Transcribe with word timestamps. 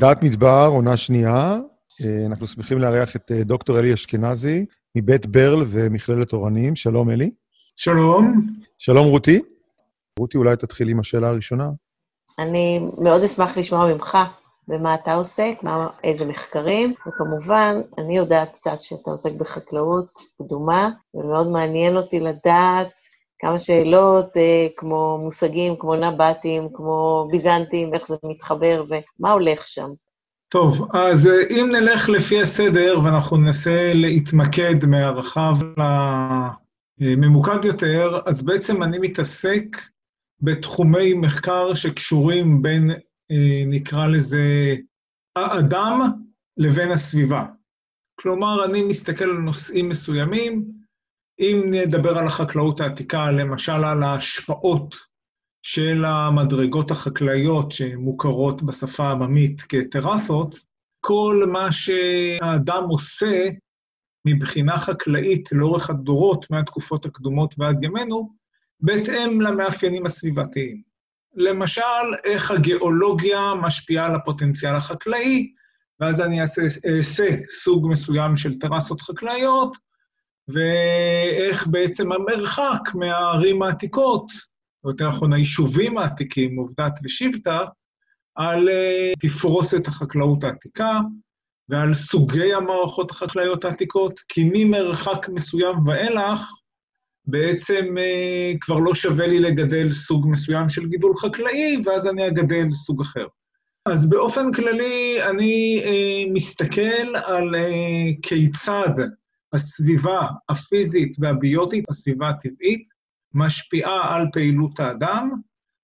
דעת 0.00 0.22
מדבר, 0.22 0.68
עונה 0.72 0.96
שנייה. 0.96 1.58
אה, 2.04 2.26
אנחנו 2.26 2.46
שמחים 2.46 2.78
לארח 2.78 3.16
את 3.16 3.32
אה, 3.32 3.44
דוקטור 3.44 3.78
אלי 3.78 3.94
אשכנזי 3.94 4.66
מבית 4.96 5.26
ברל 5.26 5.64
ומכללת 5.68 6.32
אורנים. 6.32 6.76
שלום, 6.76 7.10
אלי. 7.10 7.30
שלום. 7.76 8.46
שלום, 8.78 9.06
רותי. 9.06 9.40
רותי, 10.18 10.38
אולי 10.38 10.56
תתחיל 10.56 10.88
עם 10.88 11.00
השאלה 11.00 11.28
הראשונה. 11.28 11.70
אני 12.38 12.88
מאוד 12.98 13.22
אשמח 13.22 13.58
לשמוע 13.58 13.94
ממך 13.94 14.18
במה 14.68 14.94
אתה 14.94 15.14
עוסק, 15.14 15.58
מה, 15.62 15.88
איזה 16.04 16.26
מחקרים, 16.26 16.94
וכמובן, 17.06 17.80
אני 17.98 18.16
יודעת 18.16 18.50
קצת 18.50 18.76
שאתה 18.76 19.10
עוסק 19.10 19.32
בחקלאות 19.40 20.10
קדומה, 20.38 20.90
ומאוד 21.14 21.46
מעניין 21.46 21.96
אותי 21.96 22.20
לדעת 22.20 22.92
כמה 23.40 23.58
שאלות 23.58 24.36
אה, 24.36 24.66
כמו 24.76 25.18
מושגים, 25.22 25.74
כמו 25.78 25.96
נבטים, 25.96 26.68
כמו 26.74 27.28
ביזנטים, 27.30 27.94
איך 27.94 28.08
זה 28.08 28.16
מתחבר 28.24 28.84
ומה 28.88 29.32
הולך 29.32 29.68
שם. 29.68 29.88
טוב, 30.48 30.88
אז 30.94 31.26
אה, 31.26 31.32
אם 31.50 31.68
נלך 31.72 32.08
לפי 32.08 32.40
הסדר 32.40 32.98
ואנחנו 33.04 33.36
ננסה 33.36 33.92
להתמקד 33.94 34.84
מהרחב 34.86 35.56
לממוקד 36.98 37.64
יותר, 37.64 38.20
אז 38.26 38.42
בעצם 38.42 38.82
אני 38.82 38.98
מתעסק 38.98 39.64
בתחומי 40.40 41.14
מחקר 41.14 41.74
שקשורים 41.74 42.62
בין, 42.62 42.90
אה, 43.30 43.62
נקרא 43.66 44.06
לזה, 44.06 44.76
האדם 45.36 46.00
לבין 46.56 46.90
הסביבה. 46.90 47.44
כלומר, 48.14 48.64
אני 48.64 48.82
מסתכל 48.82 49.24
על 49.24 49.36
נושאים 49.36 49.88
מסוימים, 49.88 50.79
אם 51.40 51.62
נדבר 51.66 52.18
על 52.18 52.26
החקלאות 52.26 52.80
העתיקה, 52.80 53.30
למשל 53.30 53.84
על 53.84 54.02
ההשפעות 54.02 54.94
של 55.62 56.04
המדרגות 56.04 56.90
החקלאיות 56.90 57.72
שמוכרות 57.72 58.62
בשפה 58.62 59.04
העממית 59.04 59.62
כטרסות, 59.62 60.56
כל 61.00 61.44
מה 61.52 61.72
שהאדם 61.72 62.82
עושה 62.88 63.48
מבחינה 64.26 64.78
חקלאית 64.78 65.52
לאורך 65.52 65.90
הדורות, 65.90 66.50
מהתקופות 66.50 67.06
הקדומות 67.06 67.54
ועד 67.58 67.82
ימינו, 67.82 68.32
בהתאם 68.80 69.40
למאפיינים 69.40 70.06
הסביבתיים. 70.06 70.82
למשל, 71.34 71.82
איך 72.24 72.50
הגיאולוגיה 72.50 73.54
משפיעה 73.62 74.06
על 74.06 74.14
הפוטנציאל 74.14 74.74
החקלאי, 74.74 75.52
ואז 76.00 76.20
אני 76.20 76.40
אעשה, 76.40 76.62
אעשה 76.96 77.36
סוג 77.44 77.86
מסוים 77.90 78.36
של 78.36 78.58
טרסות 78.58 79.00
חקלאיות, 79.00 79.89
ואיך 80.52 81.66
בעצם 81.66 82.12
המרחק 82.12 82.94
מהערים 82.94 83.62
העתיקות, 83.62 84.32
או 84.84 84.90
יותר 84.90 85.08
נכון 85.08 85.32
היישובים 85.32 85.98
העתיקים, 85.98 86.56
עובדת 86.56 86.92
ושבטה, 87.04 87.64
על 88.34 88.68
uh, 88.68 89.18
תפרוסת 89.20 89.86
החקלאות 89.88 90.44
העתיקה 90.44 90.98
ועל 91.68 91.94
סוגי 91.94 92.54
המערכות 92.54 93.10
החקלאיות 93.10 93.64
העתיקות, 93.64 94.20
כי 94.28 94.50
ממרחק 94.52 95.28
מסוים 95.28 95.86
ואילך, 95.86 96.50
בעצם 97.26 97.84
uh, 97.96 98.58
כבר 98.60 98.78
לא 98.78 98.94
שווה 98.94 99.26
לי 99.26 99.40
לגדל 99.40 99.90
סוג 99.90 100.26
מסוים 100.28 100.68
של 100.68 100.86
גידול 100.86 101.12
חקלאי, 101.16 101.76
ואז 101.84 102.06
אני 102.06 102.28
אגדל 102.28 102.72
סוג 102.72 103.00
אחר. 103.00 103.26
אז 103.86 104.10
באופן 104.10 104.52
כללי, 104.52 105.18
אני 105.30 105.82
uh, 105.84 106.32
מסתכל 106.32 107.16
על 107.24 107.54
uh, 107.54 108.18
כיצד 108.22 108.94
הסביבה 109.52 110.26
הפיזית 110.48 111.16
והביוטית, 111.18 111.84
הסביבה 111.88 112.28
הטבעית, 112.28 112.88
משפיעה 113.34 114.16
על 114.16 114.26
פעילות 114.32 114.80
האדם, 114.80 115.30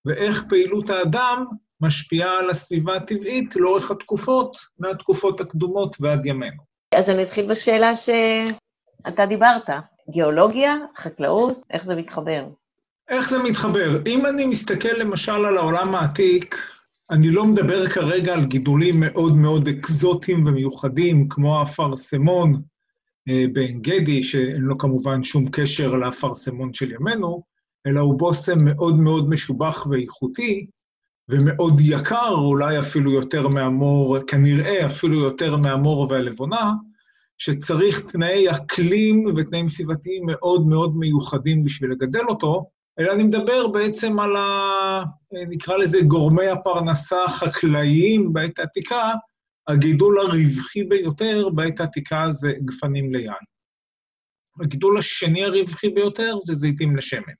ואיך 0.05 0.45
פעילות 0.49 0.91
האדם 0.91 1.45
משפיעה 1.81 2.39
על 2.39 2.51
הסביבה 2.51 2.97
הטבעית 2.97 3.57
לאורך 3.57 3.91
התקופות, 3.91 4.57
מהתקופות 4.79 5.41
הקדומות 5.41 5.97
ועד 6.01 6.27
ימינו. 6.27 6.63
אז 6.95 7.11
אני 7.11 7.23
אתחיל 7.23 7.47
בשאלה 7.51 7.93
שאתה 7.97 9.27
דיברת, 9.27 9.71
גיאולוגיה, 10.11 10.77
חקלאות, 10.99 11.67
איך 11.71 11.85
זה 11.85 11.97
מתחבר? 11.97 12.47
איך 13.09 13.31
זה 13.31 13.39
מתחבר? 13.39 14.03
אם 14.07 14.27
אני 14.27 14.47
מסתכל 14.47 14.93
למשל 14.99 15.45
על 15.45 15.59
העולם 15.59 15.95
העתיק, 15.95 16.57
אני 17.11 17.31
לא 17.31 17.45
מדבר 17.45 17.87
כרגע 17.89 18.33
על 18.33 18.45
גידולים 18.45 19.01
מאוד 19.01 19.37
מאוד 19.37 19.69
אקזוטיים 19.69 20.47
ומיוחדים, 20.47 21.29
כמו 21.29 21.61
האפרסמון, 21.61 22.63
בעין 23.27 23.83
גדי, 23.83 24.23
שאין 24.23 24.63
לו 24.63 24.79
כמובן 24.79 25.23
שום 25.23 25.49
קשר 25.51 25.95
לאפרסמון 25.95 26.75
של 26.75 26.93
ימינו, 26.93 27.43
אלא 27.87 28.01
הוא 28.01 28.19
בושם 28.19 28.65
מאוד 28.65 28.99
מאוד 28.99 29.29
משובח 29.29 29.87
ואיכותי, 29.91 30.67
ומאוד 31.29 31.81
יקר, 31.81 32.31
אולי 32.31 32.79
אפילו 32.79 33.13
יותר 33.13 33.49
מהמור, 33.49 34.19
כנראה 34.27 34.87
אפילו 34.87 35.19
יותר 35.19 35.57
מהמור 35.57 36.07
והלבונה, 36.11 36.73
שצריך 37.39 38.13
תנאי 38.13 38.51
אקלים 38.51 39.35
ותנאים 39.37 39.69
סביבתיים 39.69 40.23
מאוד 40.27 40.67
מאוד 40.67 40.97
מיוחדים 40.97 41.65
בשביל 41.65 41.91
לגדל 41.91 42.25
אותו, 42.29 42.65
אלא 42.99 43.13
אני 43.13 43.23
מדבר 43.23 43.69
בעצם 43.69 44.19
על 44.19 44.37
ה... 44.37 45.03
נקרא 45.49 45.77
לזה 45.77 46.01
גורמי 46.01 46.49
הפרנסה 46.49 47.25
החקלאיים 47.25 48.33
בעת 48.33 48.59
העתיקה, 48.59 49.11
הגידול 49.69 50.19
הרווחי 50.21 50.85
ביותר 50.85 51.49
בעת 51.49 51.81
העתיקה 51.81 52.27
זה 52.31 52.53
גפנים 52.65 53.13
ליין. 53.15 53.45
הגידול 54.61 54.99
השני 54.99 55.45
הרווחי 55.45 55.89
ביותר 55.89 56.35
זה 56.41 56.55
זיתים 56.55 56.97
לשמן. 56.97 57.33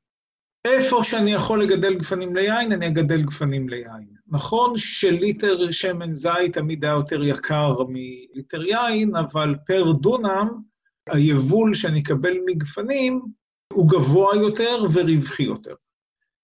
איפה 0.65 1.05
שאני 1.05 1.33
יכול 1.33 1.63
לגדל 1.63 1.95
גפנים 1.95 2.37
ליין, 2.37 2.73
אני 2.73 2.89
אגדל 2.89 3.23
גפנים 3.23 3.69
ליין. 3.69 4.09
נכון 4.27 4.73
שליטר 4.77 5.71
שמן 5.71 6.13
זית 6.13 6.53
תמיד 6.53 6.85
היה 6.85 6.93
יותר 6.95 7.25
יקר 7.25 7.75
מליטר 7.89 8.63
יין, 8.65 9.17
אבל 9.17 9.55
פר 9.67 9.93
דונם, 9.93 10.49
היבול 11.09 11.75
שאני 11.75 12.01
אקבל 12.01 12.37
מגפנים 12.47 13.23
הוא 13.73 13.91
גבוה 13.91 14.37
יותר 14.37 14.85
ורווחי 14.95 15.43
יותר. 15.43 15.75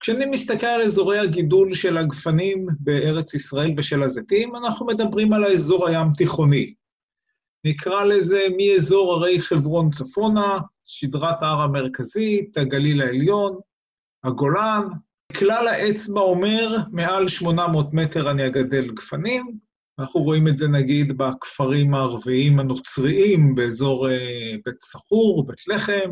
כשאני 0.03 0.27
מסתכל 0.27 0.67
על 0.67 0.83
אזורי 0.83 1.19
הגידול 1.19 1.75
של 1.75 1.97
הגפנים 1.99 2.67
בארץ 2.81 3.35
ישראל 3.35 3.75
ושל 3.77 4.03
הזיתים, 4.03 4.57
אנחנו 4.57 4.87
מדברים 4.87 5.33
על 5.33 5.45
האזור 5.45 5.89
הים 5.89 6.13
תיכוני. 6.17 6.75
נקרא 7.67 8.05
לזה 8.05 8.47
מאזור 8.57 9.13
הרי 9.13 9.41
חברון 9.41 9.91
צפונה, 9.91 10.59
שדרת 10.85 11.43
ההר 11.43 11.61
המרכזית, 11.61 12.57
הגליל 12.57 13.03
העליון, 13.03 13.59
הגולן. 14.25 14.83
כלל 15.39 15.69
האצבע 15.69 16.21
אומר, 16.21 16.77
מעל 16.93 17.29
800 17.29 17.95
מטר 17.95 18.31
אני 18.31 18.47
אגדל 18.47 18.91
גפנים. 18.91 19.59
אנחנו 19.99 20.21
רואים 20.21 20.49
את 20.49 20.57
זה 20.57 20.69
נגיד 20.69 21.19
בכפרים 21.19 21.95
הערביים 21.95 22.59
הנוצריים, 22.59 23.55
באזור 23.55 24.11
אה, 24.11 24.55
בית 24.65 24.81
סחור, 24.81 25.47
בית 25.47 25.69
לחם, 25.69 26.11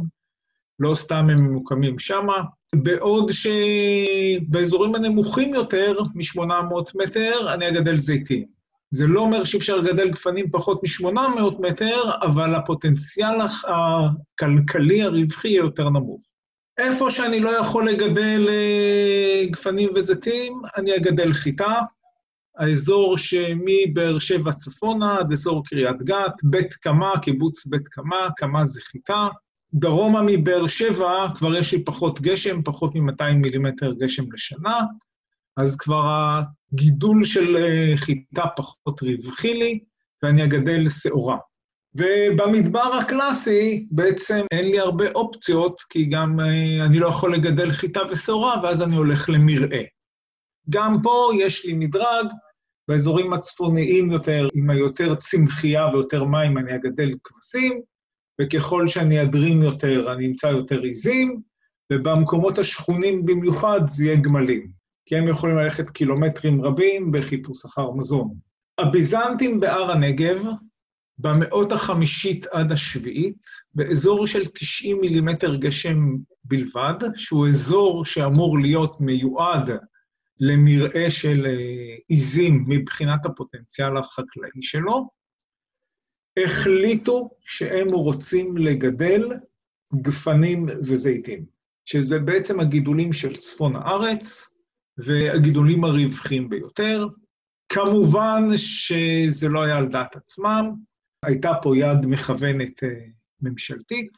לא 0.78 0.94
סתם 0.94 1.30
הם 1.30 1.38
ממוקמים 1.38 1.98
שמה. 1.98 2.42
בעוד 2.74 3.30
שבאזורים 3.30 4.94
הנמוכים 4.94 5.54
יותר, 5.54 5.96
מ-800 6.14 6.90
מטר, 6.94 7.54
אני 7.54 7.68
אגדל 7.68 7.98
זיתים. 7.98 8.44
זה 8.90 9.06
לא 9.06 9.20
אומר 9.20 9.44
שאי 9.44 9.58
אפשר 9.58 9.76
לגדל 9.76 10.10
גפנים 10.10 10.50
פחות 10.50 10.80
מ-800 10.82 11.60
מטר, 11.60 12.10
אבל 12.22 12.54
הפוטנציאל 12.54 13.36
הכלכלי 13.40 15.02
הרווחי 15.02 15.48
יהיה 15.48 15.58
יותר 15.58 15.88
נמוך. 15.88 16.22
איפה 16.78 17.10
שאני 17.10 17.40
לא 17.40 17.50
יכול 17.50 17.88
לגדל 17.88 18.46
אה, 18.48 19.44
גפנים 19.50 19.88
וזיתים, 19.94 20.62
אני 20.76 20.96
אגדל 20.96 21.32
חיטה. 21.32 21.78
האזור 22.58 23.18
שמבאר 23.18 24.18
שבע 24.18 24.52
צפונה 24.52 25.18
עד 25.18 25.32
אזור 25.32 25.64
קריית 25.66 26.02
גת, 26.02 26.32
בית 26.42 26.74
קמה, 26.74 27.12
קיבוץ 27.22 27.66
בית 27.66 27.88
קמה, 27.88 28.28
קמה 28.36 28.64
זה 28.64 28.80
חיטה. 28.80 29.28
דרומה 29.74 30.22
מבאר 30.26 30.66
שבע 30.66 31.26
כבר 31.36 31.56
יש 31.56 31.74
לי 31.74 31.84
פחות 31.84 32.20
גשם, 32.20 32.62
פחות 32.62 32.94
מ-200 32.94 33.32
מילימטר 33.34 33.92
גשם 33.92 34.32
לשנה, 34.32 34.78
אז 35.56 35.76
כבר 35.76 36.32
הגידול 36.72 37.24
של 37.24 37.56
אה, 37.56 37.96
חיטה 37.96 38.42
פחות 38.56 39.02
רווחי 39.02 39.54
לי, 39.54 39.80
ואני 40.22 40.44
אגדל 40.44 40.88
שעורה. 40.88 41.38
ובמדבר 41.94 42.94
הקלאסי 43.00 43.86
בעצם 43.90 44.40
אין 44.50 44.64
לי 44.66 44.78
הרבה 44.78 45.04
אופציות, 45.14 45.80
כי 45.88 46.04
גם 46.04 46.40
אה, 46.40 46.86
אני 46.86 46.98
לא 46.98 47.08
יכול 47.08 47.34
לגדל 47.34 47.70
חיטה 47.70 48.00
ושעורה, 48.10 48.60
ואז 48.62 48.82
אני 48.82 48.96
הולך 48.96 49.30
למרעה. 49.30 49.82
גם 50.70 50.96
פה 51.02 51.30
יש 51.38 51.66
לי 51.66 51.72
מדרג, 51.72 52.26
באזורים 52.88 53.32
הצפוניים 53.32 54.10
יותר, 54.10 54.48
עם 54.54 54.70
היותר 54.70 55.14
צמחייה 55.14 55.86
ויותר 55.86 56.24
מים, 56.24 56.58
אני 56.58 56.74
אגדל 56.74 57.10
כבשים, 57.24 57.82
וככל 58.40 58.88
שאני 58.88 59.22
אדרים 59.22 59.62
יותר, 59.62 60.12
אני 60.12 60.26
אמצא 60.26 60.46
יותר 60.46 60.80
עיזים, 60.80 61.40
ובמקומות 61.92 62.58
השכונים 62.58 63.26
במיוחד 63.26 63.80
זה 63.86 64.04
יהיה 64.04 64.16
גמלים, 64.16 64.70
כי 65.06 65.16
הם 65.16 65.28
יכולים 65.28 65.56
ללכת 65.56 65.90
קילומטרים 65.90 66.64
רבים 66.64 67.12
בחיפוש 67.12 67.64
אחר 67.64 67.90
מזון. 67.90 68.34
הביזנטים 68.78 69.60
בהר 69.60 69.90
הנגב, 69.90 70.44
במאות 71.18 71.72
החמישית 71.72 72.46
עד 72.46 72.72
השביעית, 72.72 73.36
באזור 73.74 74.26
של 74.26 74.46
90 74.46 75.00
מילימטר 75.00 75.56
גשם 75.56 76.16
בלבד, 76.44 76.94
שהוא 77.16 77.48
אזור 77.48 78.04
שאמור 78.04 78.58
להיות 78.58 79.00
מיועד 79.00 79.70
למרעה 80.40 81.10
של 81.10 81.46
אה, 81.46 81.96
עיזים 82.08 82.64
מבחינת 82.68 83.26
הפוטנציאל 83.26 83.96
החקלאי 83.96 84.62
שלו, 84.62 85.08
החליטו 86.44 87.30
שהם 87.40 87.88
רוצים 87.88 88.56
לגדל 88.56 89.28
גפנים 89.94 90.66
וזיתים, 90.66 91.44
שזה 91.84 92.18
בעצם 92.18 92.60
הגידולים 92.60 93.12
של 93.12 93.36
צפון 93.36 93.76
הארץ 93.76 94.50
והגידולים 94.98 95.84
הרווחים 95.84 96.48
ביותר. 96.48 97.06
כמובן 97.72 98.42
שזה 98.56 99.48
לא 99.48 99.62
היה 99.62 99.76
על 99.76 99.88
דעת 99.88 100.16
עצמם, 100.16 100.74
הייתה 101.24 101.52
פה 101.62 101.76
יד 101.76 102.06
מכוונת 102.06 102.84
אה, 102.84 102.88
ממשלתית 103.42 104.12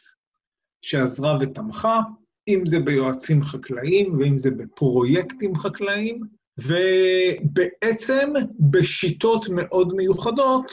שעזרה 0.85 1.39
ותמכה, 1.41 2.01
אם 2.49 2.67
זה 2.67 2.79
ביועצים 2.81 3.43
חקלאיים 3.45 4.19
ואם 4.19 4.39
זה 4.39 4.51
בפרויקטים 4.51 5.57
חקלאיים, 5.57 6.21
ובעצם 6.59 8.33
בשיטות 8.71 9.47
מאוד 9.49 9.93
מיוחדות 9.95 10.73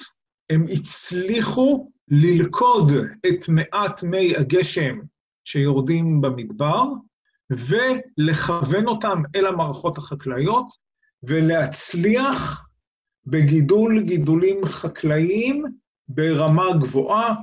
הם 0.49 0.65
הצליחו 0.71 1.91
ללכוד 2.07 2.91
את 3.27 3.49
מעט 3.49 4.03
מי 4.03 4.35
הגשם 4.35 4.99
שיורדים 5.43 6.21
במדבר, 6.21 6.83
ולכוון 7.49 8.87
אותם 8.87 9.21
אל 9.35 9.45
המערכות 9.45 9.97
החקלאיות, 9.97 10.67
ולהצליח 11.23 12.67
בגידול 13.25 14.01
גידולים 14.01 14.65
חקלאיים 14.65 15.63
ברמה 16.07 16.73
גבוהה. 16.81 17.35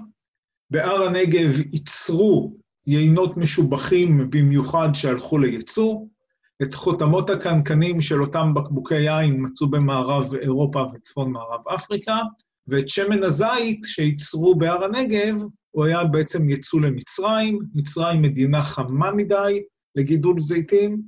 בהר 0.71 1.03
הנגב 1.03 1.61
ייצרו 1.73 2.57
יינות 2.87 3.37
משובחים 3.37 4.31
במיוחד 4.31 4.89
שהלכו 4.95 5.39
לייצוא. 5.39 6.07
את 6.63 6.75
חותמות 6.75 7.31
הקנקנים 7.31 8.01
של 8.01 8.23
אותם 8.23 8.55
בקבוקי 8.55 9.01
יין 9.01 9.37
מצאו 9.39 9.71
במערב 9.71 10.35
אירופה 10.35 10.85
וצפון 10.95 11.33
מערב 11.33 11.69
אפריקה, 11.75 12.17
ואת 12.69 12.89
שמן 12.89 13.23
הזית 13.23 13.81
שייצרו 13.85 14.55
בהר 14.55 14.85
הנגב, 14.85 15.43
הוא 15.71 15.85
היה 15.85 16.05
בעצם 16.05 16.51
ייצוא 16.51 16.81
למצרים, 16.81 17.59
מצרים 17.75 18.23
מדינה 18.23 18.63
חמה 18.63 19.11
מדי 19.11 19.63
לגידול 19.97 20.41
זיתים, 20.41 21.03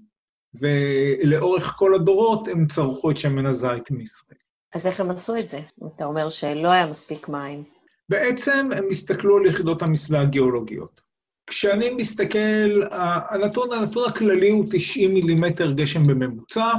ולאורך 0.54 1.74
כל 1.76 1.94
הדורות 1.94 2.48
הם 2.48 2.66
צרכו 2.66 3.10
את 3.10 3.16
שמן 3.16 3.46
הזית 3.46 3.90
מישראל. 3.90 4.38
אז 4.74 4.86
איך 4.86 5.00
הם 5.00 5.10
עשו 5.10 5.36
את 5.36 5.48
זה? 5.48 5.60
אתה 5.96 6.04
אומר 6.04 6.30
שלא 6.30 6.68
היה 6.68 6.86
מספיק 6.86 7.28
מים. 7.28 7.64
בעצם 8.08 8.68
הם 8.76 8.84
הסתכלו 8.90 9.36
על 9.36 9.46
יחידות 9.46 9.82
המסלה 9.82 10.20
הגיאולוגיות. 10.20 11.00
כשאני 11.46 11.90
מסתכל, 11.90 12.82
הנתון, 13.30 13.68
הנתון 13.72 14.08
הכללי 14.08 14.50
הוא 14.50 14.66
90 14.70 15.14
מילימטר 15.14 15.72
גשם 15.72 16.06
בממוצע. 16.06 16.72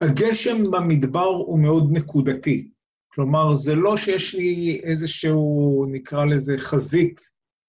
הגשם 0.00 0.70
במדבר 0.70 1.24
הוא 1.24 1.58
מאוד 1.58 1.92
נקודתי. 1.92 2.70
כלומר, 3.14 3.54
זה 3.54 3.74
לא 3.74 3.96
שיש 3.96 4.34
לי 4.34 4.80
איזשהו, 4.82 5.86
נקרא 5.88 6.24
לזה, 6.24 6.54
חזית, 6.58 7.20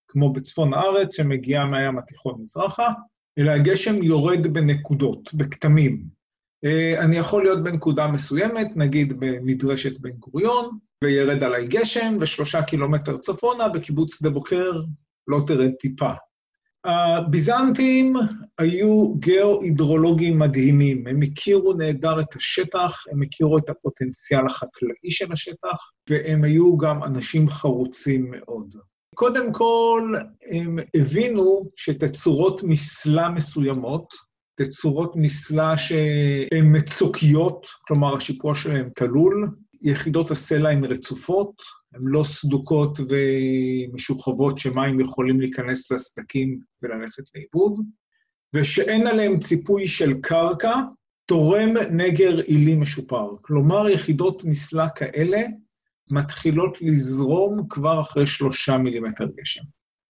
כמו 0.08 0.34
בצפון 0.34 0.74
הארץ, 0.74 1.16
שמגיעה 1.16 1.66
מהים 1.66 1.98
התיכון 1.98 2.42
מזרחה, 2.42 2.90
אלא 3.40 3.52
הגשם 3.52 4.04
יורד 4.04 4.48
בנקודות, 4.48 5.34
בכתמים. 5.34 6.04
אה, 6.66 7.06
אני 7.06 7.16
יכול 7.16 7.44
להיות 7.44 7.64
בנקודה 7.64 8.08
מסוימת, 8.08 8.68
נגיד 8.76 9.14
במדרשת 9.20 10.00
בן 10.00 10.12
גוריון, 10.12 10.78
וירד 11.04 11.44
עליי 11.44 11.68
גשם, 11.68 12.18
ושלושה 12.22 12.64
קילומטר 12.64 13.18
צפונה, 13.18 13.70
בקיבוץ 13.70 14.16
שדה 14.20 14.30
בוקר, 14.30 14.72
לא 15.28 15.40
תרד 15.48 15.72
טיפה. 15.80 16.12
הביזנטים 16.86 18.16
היו 18.58 19.14
גאו-הידרולוגים 19.20 20.40
מדהימים, 20.40 21.08
הם 21.08 21.22
הכירו 21.22 21.74
נהדר 21.74 22.20
את 22.20 22.36
השטח, 22.36 23.04
הם 23.12 23.22
הכירו 23.22 23.58
את 23.58 23.70
הפוטנציאל 23.70 24.46
החקלאי 24.46 25.12
של 25.12 25.32
השטח, 25.32 25.78
והם 26.10 26.44
היו 26.44 26.78
גם 26.78 27.04
אנשים 27.04 27.50
חרוצים 27.50 28.32
מאוד. 28.32 28.76
קודם 29.16 29.54
כל, 29.54 30.14
הם 30.52 30.80
הבינו 30.96 31.64
שתצורות 31.76 32.64
מסלה 32.64 33.30
מסוימות, 33.30 34.14
תצורות 34.56 35.16
מסלה 35.16 35.78
שהן 35.78 36.78
מצוקיות, 36.78 37.68
כלומר 37.88 38.16
השיפוע 38.16 38.56
שלהן 38.56 38.90
תלול, 38.96 39.48
יחידות 39.82 40.32
הסלע 40.32 40.70
הן 40.70 40.86
רצופות, 40.86 41.54
הן 41.94 42.02
לא 42.04 42.24
סדוקות 42.24 43.00
ומשוחרבות 43.00 44.60
שמים 44.60 45.00
יכולים 45.00 45.40
להיכנס 45.40 45.92
לסדקים 45.92 46.60
וללכת 46.82 47.24
לאיבוד, 47.36 47.80
ושאין 48.54 49.08
עליהם 49.08 49.40
ציפוי 49.40 49.88
של 49.88 50.14
קרקע, 50.22 50.74
תורם 51.26 51.74
נגר 51.92 52.40
עילי 52.40 52.76
משופר. 52.76 53.30
כלומר, 53.42 53.90
יחידות 53.90 54.44
מסלה 54.46 54.90
כאלה 54.90 55.42
מתחילות 56.12 56.82
לזרום 56.82 57.68
כבר 57.70 58.02
אחרי 58.02 58.28
שלושה 58.28 58.78
מילימטר 58.78 59.26
גשם. 59.38 59.64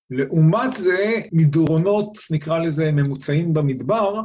לעומת 0.10 0.74
זה, 0.74 1.22
מדרונות, 1.32 2.18
נקרא 2.32 2.60
לזה 2.60 2.92
ממוצעים 2.92 3.54
במדבר, 3.54 4.22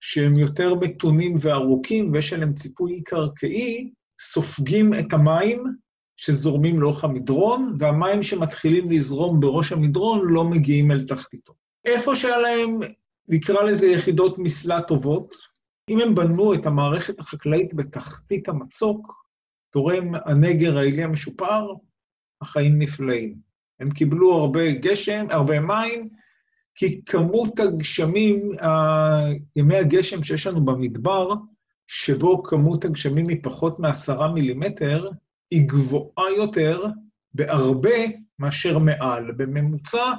שהם 0.00 0.36
יותר 0.36 0.74
מתונים 0.74 1.36
וארוכים 1.40 2.12
ויש 2.12 2.32
עליהם 2.32 2.54
ציפוי 2.54 3.02
קרקעי, 3.04 3.90
סופגים 4.20 4.94
את 4.94 5.12
המים 5.12 5.64
שזורמים 6.16 6.80
לאורך 6.80 7.04
המדרון, 7.04 7.76
והמים 7.78 8.22
שמתחילים 8.22 8.90
לזרום 8.90 9.40
בראש 9.40 9.72
המדרון 9.72 10.20
לא 10.24 10.44
מגיעים 10.44 10.90
אל 10.90 11.06
תחתיתו. 11.06 11.54
איפה 11.84 12.16
שהיה 12.16 12.38
להם, 12.38 12.80
נקרא 13.28 13.62
לזה 13.62 13.86
יחידות 13.86 14.38
מסלה 14.38 14.80
טובות, 14.80 15.34
אם 15.90 16.00
הם 16.00 16.14
בנו 16.14 16.54
את 16.54 16.66
המערכת 16.66 17.20
החקלאית 17.20 17.74
בתחתית 17.74 18.48
המצוק, 18.48 19.26
תורם 19.70 20.12
הנגר 20.24 20.78
העילי 20.78 21.02
המשופר, 21.02 21.72
החיים 22.40 22.78
נפלאים. 22.78 23.36
הם 23.80 23.90
קיבלו 23.90 24.32
הרבה 24.32 24.72
גשם, 24.72 25.26
הרבה 25.30 25.60
מים, 25.60 26.08
כי 26.74 27.00
כמות 27.06 27.60
הגשמים, 27.60 28.50
ימי 29.56 29.76
הגשם 29.76 30.22
שיש 30.22 30.46
לנו 30.46 30.64
במדבר, 30.64 31.28
שבו 31.86 32.42
כמות 32.42 32.84
הגשמים 32.84 33.28
היא 33.28 33.38
פחות 33.42 33.78
מעשרה 33.80 34.32
מילימטר, 34.32 35.10
היא 35.50 35.68
גבוהה 35.68 36.30
יותר 36.36 36.84
בהרבה 37.34 37.98
מאשר 38.38 38.78
מעל. 38.78 39.32
בממוצע 39.32 40.12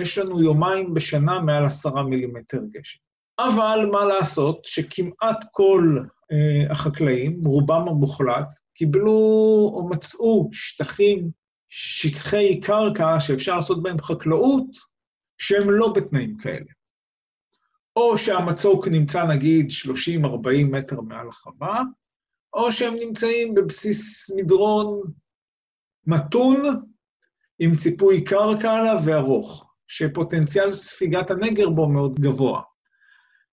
יש 0.00 0.18
לנו 0.18 0.42
יומיים 0.42 0.94
בשנה 0.94 1.40
מעל 1.40 1.64
עשרה 1.64 2.02
מילימטר 2.02 2.60
גשם. 2.70 2.98
אבל 3.38 3.88
מה 3.92 4.04
לעשות 4.04 4.64
שכמעט 4.64 5.44
כל 5.50 5.98
אה, 6.32 6.72
החקלאים, 6.72 7.40
רובם 7.44 7.88
המוחלט, 7.88 8.48
קיבלו 8.74 9.12
או 9.74 9.88
מצאו 9.90 10.48
שטחים, 10.52 11.30
שטחי 11.68 12.60
קרקע 12.60 13.20
שאפשר 13.20 13.56
לעשות 13.56 13.82
בהם 13.82 13.98
חקלאות, 13.98 14.66
שהם 15.38 15.70
לא 15.70 15.92
בתנאים 15.96 16.36
כאלה. 16.36 16.70
או 17.96 18.18
שהמצוק 18.18 18.88
נמצא 18.88 19.26
נגיד 19.26 19.68
30-40 19.70 20.64
מטר 20.64 21.00
מעל 21.00 21.28
החווה, 21.28 21.82
או 22.54 22.72
שהם 22.72 22.94
נמצאים 22.94 23.54
בבסיס 23.54 24.30
מדרון 24.36 25.00
מתון 26.06 26.56
עם 27.58 27.76
ציפוי 27.76 28.24
קרקע 28.24 28.72
עליו 28.72 28.98
וארוך, 29.04 29.72
שפוטנציאל 29.86 30.72
ספיגת 30.72 31.30
הנגר 31.30 31.70
בו 31.70 31.88
מאוד 31.88 32.20
גבוה. 32.20 32.62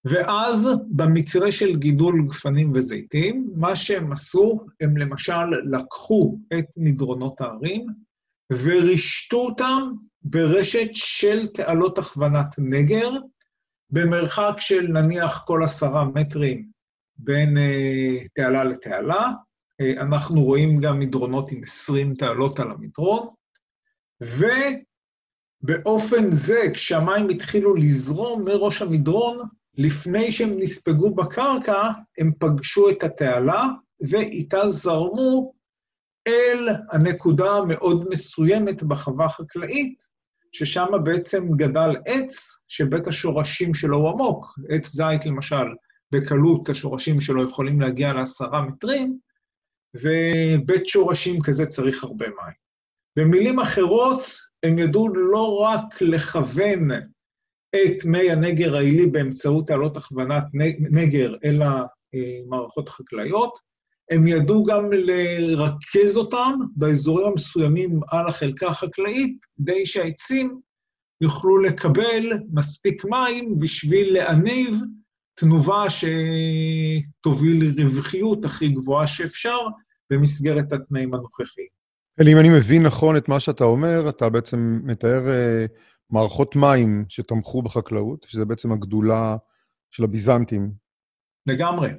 ואז, 0.06 0.70
במקרה 0.92 1.52
של 1.52 1.76
גידול 1.76 2.26
גפנים 2.28 2.72
וזיתים, 2.76 3.50
מה 3.56 3.76
שהם 3.76 4.12
עשו, 4.12 4.66
הם 4.82 4.98
למשל 4.98 5.46
לקחו 5.72 6.38
את 6.60 6.66
מדרונות 6.78 7.42
הערים 7.42 7.86
ורישתו 8.52 9.38
אותם 9.38 9.92
ברשת 10.22 10.90
של 10.94 11.48
תעלות 11.48 11.98
הכוונת 11.98 12.56
נגר, 12.58 13.10
במרחק 13.90 14.54
של 14.60 14.88
נניח 14.88 15.44
כל 15.48 15.64
עשרה 15.64 16.06
מטרים 16.06 16.69
בין 17.20 17.58
אה, 17.58 18.18
תעלה 18.34 18.64
לתעלה. 18.64 19.32
אה, 19.82 19.92
אנחנו 19.92 20.44
רואים 20.44 20.80
גם 20.80 21.00
מדרונות 21.00 21.52
עם 21.52 21.62
20 21.64 22.16
תעלות 22.16 22.60
על 22.60 22.72
המדרון, 22.72 23.28
ובאופן 25.64 26.32
זה, 26.32 26.62
כשהמים 26.74 27.30
התחילו 27.30 27.76
לזרום 27.76 28.44
מראש 28.44 28.82
המדרון, 28.82 29.38
לפני 29.78 30.32
שהם 30.32 30.50
נספגו 30.58 31.16
בקרקע, 31.16 31.90
הם 32.18 32.32
פגשו 32.40 32.90
את 32.90 33.04
התעלה, 33.04 33.66
ואיתה 34.10 34.70
זרמו 34.70 35.54
אל 36.28 36.68
הנקודה 36.92 37.52
המאוד 37.52 38.06
מסוימת 38.10 38.84
בחווה 38.84 39.26
החקלאית, 39.26 40.04
ששם 40.52 40.88
בעצם 41.04 41.52
גדל 41.56 41.96
עץ 42.06 42.64
שבית 42.68 43.08
השורשים 43.08 43.74
שלו 43.74 43.98
הוא 43.98 44.10
עמוק. 44.10 44.60
עץ 44.70 44.88
זית, 44.88 45.26
למשל, 45.26 45.66
בקלות 46.12 46.70
השורשים 46.70 47.22
שלו 47.22 47.44
יכולים 47.44 47.82
להגיע 47.82 48.14
לעשרה 48.14 48.62
מטרים, 48.62 49.18
ובית 49.96 50.88
שורשים 50.88 51.42
כזה 51.42 51.66
צריך 51.66 52.04
הרבה 52.04 52.26
מים. 52.26 52.70
במילים 53.16 53.60
אחרות, 53.60 54.22
הם 54.64 54.80
ידעו 54.80 55.10
לא 55.16 55.58
רק 55.58 56.02
לכוון 56.02 56.92
את 57.76 58.06
מי 58.06 58.32
הנגר 58.32 58.76
העילי 58.76 59.08
באמצעות 59.08 59.68
תעלות 59.68 59.98
הכוונת 59.98 60.44
נגר 60.80 61.36
אל 61.44 61.62
המערכות 61.62 62.88
החקלאיות. 62.88 63.60
הם 64.12 64.28
ידעו 64.28 64.64
גם 64.64 64.92
לרכז 64.92 66.18
אותם 66.18 66.54
באזורים 66.76 67.28
המסוימים 67.28 68.00
על 68.08 68.28
החלקה 68.28 68.68
החקלאית, 68.68 69.46
כדי 69.58 69.86
שהעצים 69.86 70.60
יוכלו 71.22 71.58
לקבל 71.58 72.34
מספיק 72.54 73.06
מים 73.06 73.60
בשביל 73.60 74.14
להניב 74.14 74.76
תנובה 75.40 75.86
שתוביל 75.90 77.74
לרווחיות 77.76 78.46
הכי 78.46 78.70
גבוהה 78.70 79.08
שאפשר 79.08 79.58
במסגרת 80.10 80.74
התנאים 80.74 81.14
הנוכחיים. 81.14 81.68
אלי, 82.22 82.34
אם 82.34 82.38
אני 82.38 82.50
מבין 82.50 82.84
נכון 82.84 83.18
את 83.18 83.30
מה 83.30 83.40
שאתה 83.40 83.64
אומר, 83.64 84.10
אתה 84.10 84.30
בעצם 84.30 84.80
מתאר 84.84 85.26
uh, 85.26 85.72
מערכות 86.10 86.56
מים 86.56 87.06
שתמכו 87.10 87.62
בחקלאות, 87.62 88.26
שזה 88.30 88.46
בעצם 88.46 88.72
הגדולה 88.72 89.38
של 89.92 90.04
הביזנטים. 90.04 90.72
לגמרי. 91.46 91.90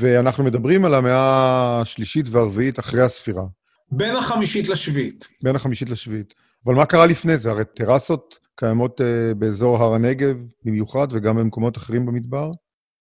ואנחנו 0.00 0.44
מדברים 0.44 0.84
על 0.84 0.94
המאה 0.94 1.80
השלישית 1.80 2.26
והרביעית 2.28 2.78
אחרי 2.78 3.02
הספירה. 3.02 3.44
בין 3.90 4.16
החמישית 4.16 4.68
לשביעית. 4.68 5.28
בין 5.42 5.56
החמישית 5.56 5.90
לשביעית. 5.90 6.34
אבל 6.66 6.74
מה 6.74 6.86
קרה 6.86 7.06
לפני 7.06 7.36
זה? 7.36 7.50
הרי 7.50 7.64
טרסות 7.64 8.38
קיימות 8.56 9.00
uh, 9.00 9.04
באזור 9.34 9.76
הר 9.76 9.94
הנגב 9.94 10.36
במיוחד, 10.64 11.08
וגם 11.10 11.36
במקומות 11.36 11.76
אחרים 11.76 12.06
במדבר, 12.06 12.50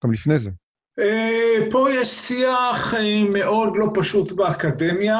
גם 0.03 0.11
לפני 0.11 0.39
זה. 0.39 0.51
Uh, 0.99 1.71
פה 1.71 1.87
יש 1.91 2.07
שיח 2.07 2.93
uh, 2.93 2.97
מאוד 3.33 3.69
לא 3.75 3.87
פשוט 3.93 4.31
באקדמיה. 4.31 5.19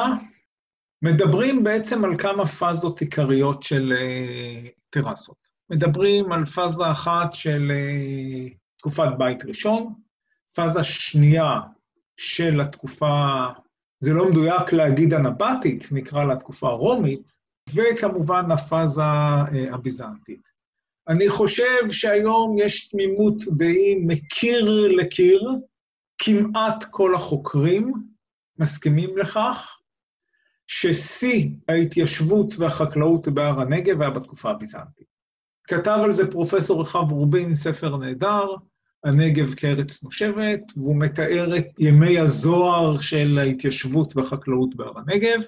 מדברים 1.02 1.64
בעצם 1.64 2.04
על 2.04 2.18
כמה 2.18 2.46
פאזות 2.46 3.00
עיקריות 3.00 3.62
של 3.62 3.92
uh, 3.96 4.68
טרסות. 4.90 5.48
מדברים 5.70 6.32
על 6.32 6.46
פאזה 6.46 6.90
אחת 6.90 7.32
של 7.32 7.72
תקופת 8.78 9.08
בית 9.18 9.44
ראשון, 9.44 9.94
פאזה 10.54 10.84
שנייה 10.84 11.60
של 12.16 12.60
התקופה, 12.60 13.46
זה 14.00 14.12
לא 14.12 14.30
מדויק 14.30 14.72
להגיד 14.72 15.14
הנבטית, 15.14 15.88
נקרא 15.92 16.24
לה 16.24 16.36
תקופה 16.36 16.68
הרומית, 16.68 17.30
וכמובן 17.74 18.50
הפאזה 18.50 19.02
הביזנטית. 19.72 20.48
אני 21.08 21.28
חושב 21.28 21.90
שהיום 21.90 22.56
יש 22.58 22.88
תמימות 22.88 23.36
דעים 23.56 24.06
מקיר 24.06 24.88
לקיר, 24.88 25.50
כמעט 26.18 26.84
כל 26.90 27.14
החוקרים 27.14 27.92
מסכימים 28.58 29.18
לכך, 29.18 29.78
ששיא 30.66 31.50
ההתיישבות 31.68 32.54
והחקלאות 32.58 33.28
בהר 33.28 33.60
הנגב 33.60 34.00
היה 34.00 34.10
בתקופה 34.10 34.50
הביזנטית. 34.50 35.06
כתב 35.64 36.00
על 36.04 36.12
זה 36.12 36.30
פרופסור 36.30 36.80
רחב 36.80 37.12
רובין, 37.12 37.54
ספר 37.54 37.96
נהדר, 37.96 38.46
הנגב 39.04 39.54
כארץ 39.54 40.04
נושבת, 40.04 40.60
והוא 40.76 40.96
מתאר 40.96 41.56
את 41.58 41.66
ימי 41.78 42.18
הזוהר 42.18 43.00
של 43.00 43.38
ההתיישבות 43.40 44.16
והחקלאות 44.16 44.76
בהר 44.76 44.98
הנגב. 44.98 45.40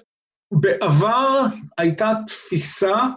בעבר 0.51 1.41
הייתה 1.77 2.13
תפיסה 2.27 3.07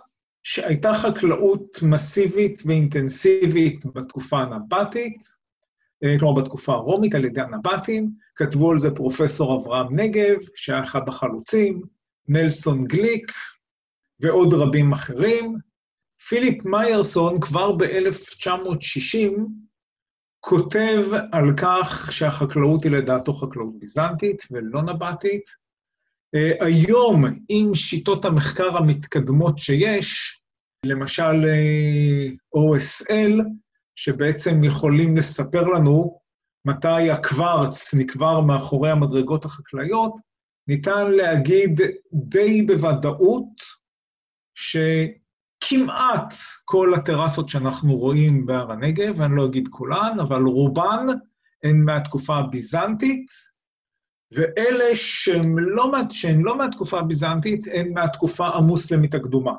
שהייתה 0.45 0.95
חקלאות 0.95 1.79
מסיבית 1.83 2.63
ואינטנסיבית 2.67 3.87
בתקופה 3.87 4.39
הנבטית, 4.39 5.23
אה, 6.05 6.19
כלומר 6.19 6.43
בתקופה 6.43 6.73
הרומית 6.73 7.15
על 7.15 7.25
ידי 7.25 7.41
הנבטים, 7.41 8.11
כתבו 8.37 8.71
על 8.71 8.79
זה 8.79 8.91
פרופסור 8.91 9.57
אברהם 9.57 9.87
נגב, 9.91 10.37
שהיה 10.57 10.85
אחד 10.85 11.09
החלוצים, 11.09 11.83
נלסון 12.29 12.85
גליק 12.85 13.33
ועוד 14.21 14.55
רבים 14.55 14.93
אחרים. 14.93 15.57
פיליפ 16.29 16.65
מיירסון 16.65 17.41
כבר 17.41 17.73
ב-1960 17.73 19.41
כותב 20.41 21.07
על 21.33 21.47
כך 21.57 22.13
שהחקלאות 22.13 22.85
היא 22.85 22.93
לדעתו 22.93 23.33
חקלאות 23.33 23.79
ביזנטית 23.79 24.43
ולא 24.51 24.83
נבטית. 24.83 25.64
Uh, 26.37 26.65
היום, 26.65 27.25
עם 27.49 27.75
שיטות 27.75 28.25
המחקר 28.25 28.77
המתקדמות 28.77 29.59
שיש, 29.59 30.41
למשל 30.85 31.45
אה, 31.45 32.29
OSL, 32.57 33.45
שבעצם 33.97 34.65
יכולים 34.65 35.17
לספר 35.17 35.63
לנו 35.63 36.19
מתי 36.65 37.11
הקוורץ 37.11 37.95
נקבר 37.95 38.41
מאחורי 38.41 38.91
המדרגות 38.91 39.45
החקלאיות, 39.45 40.15
ניתן 40.69 41.11
להגיד 41.11 41.81
די 42.13 42.63
בוודאות 42.63 43.53
שכמעט 44.55 46.35
כל 46.65 46.95
הטרסות 46.95 47.49
שאנחנו 47.49 47.97
רואים 47.97 48.47
בהר 48.47 48.73
הנגב, 48.73 49.21
ואני 49.21 49.37
לא 49.37 49.47
אגיד 49.47 49.69
כולן, 49.71 50.21
אבל 50.21 50.43
רובן 50.43 51.07
הן 51.65 51.85
מהתקופה 51.85 52.37
הביזנטית, 52.37 53.27
ואלה 54.33 54.97
שהן 54.97 55.55
לא, 55.59 55.93
לא 56.43 56.59
מהתקופה 56.59 56.99
הביזנטית, 56.99 57.67
הן 57.75 57.93
מהתקופה 57.93 58.47
המוסלמית 58.47 59.15
הקדומה. 59.15 59.53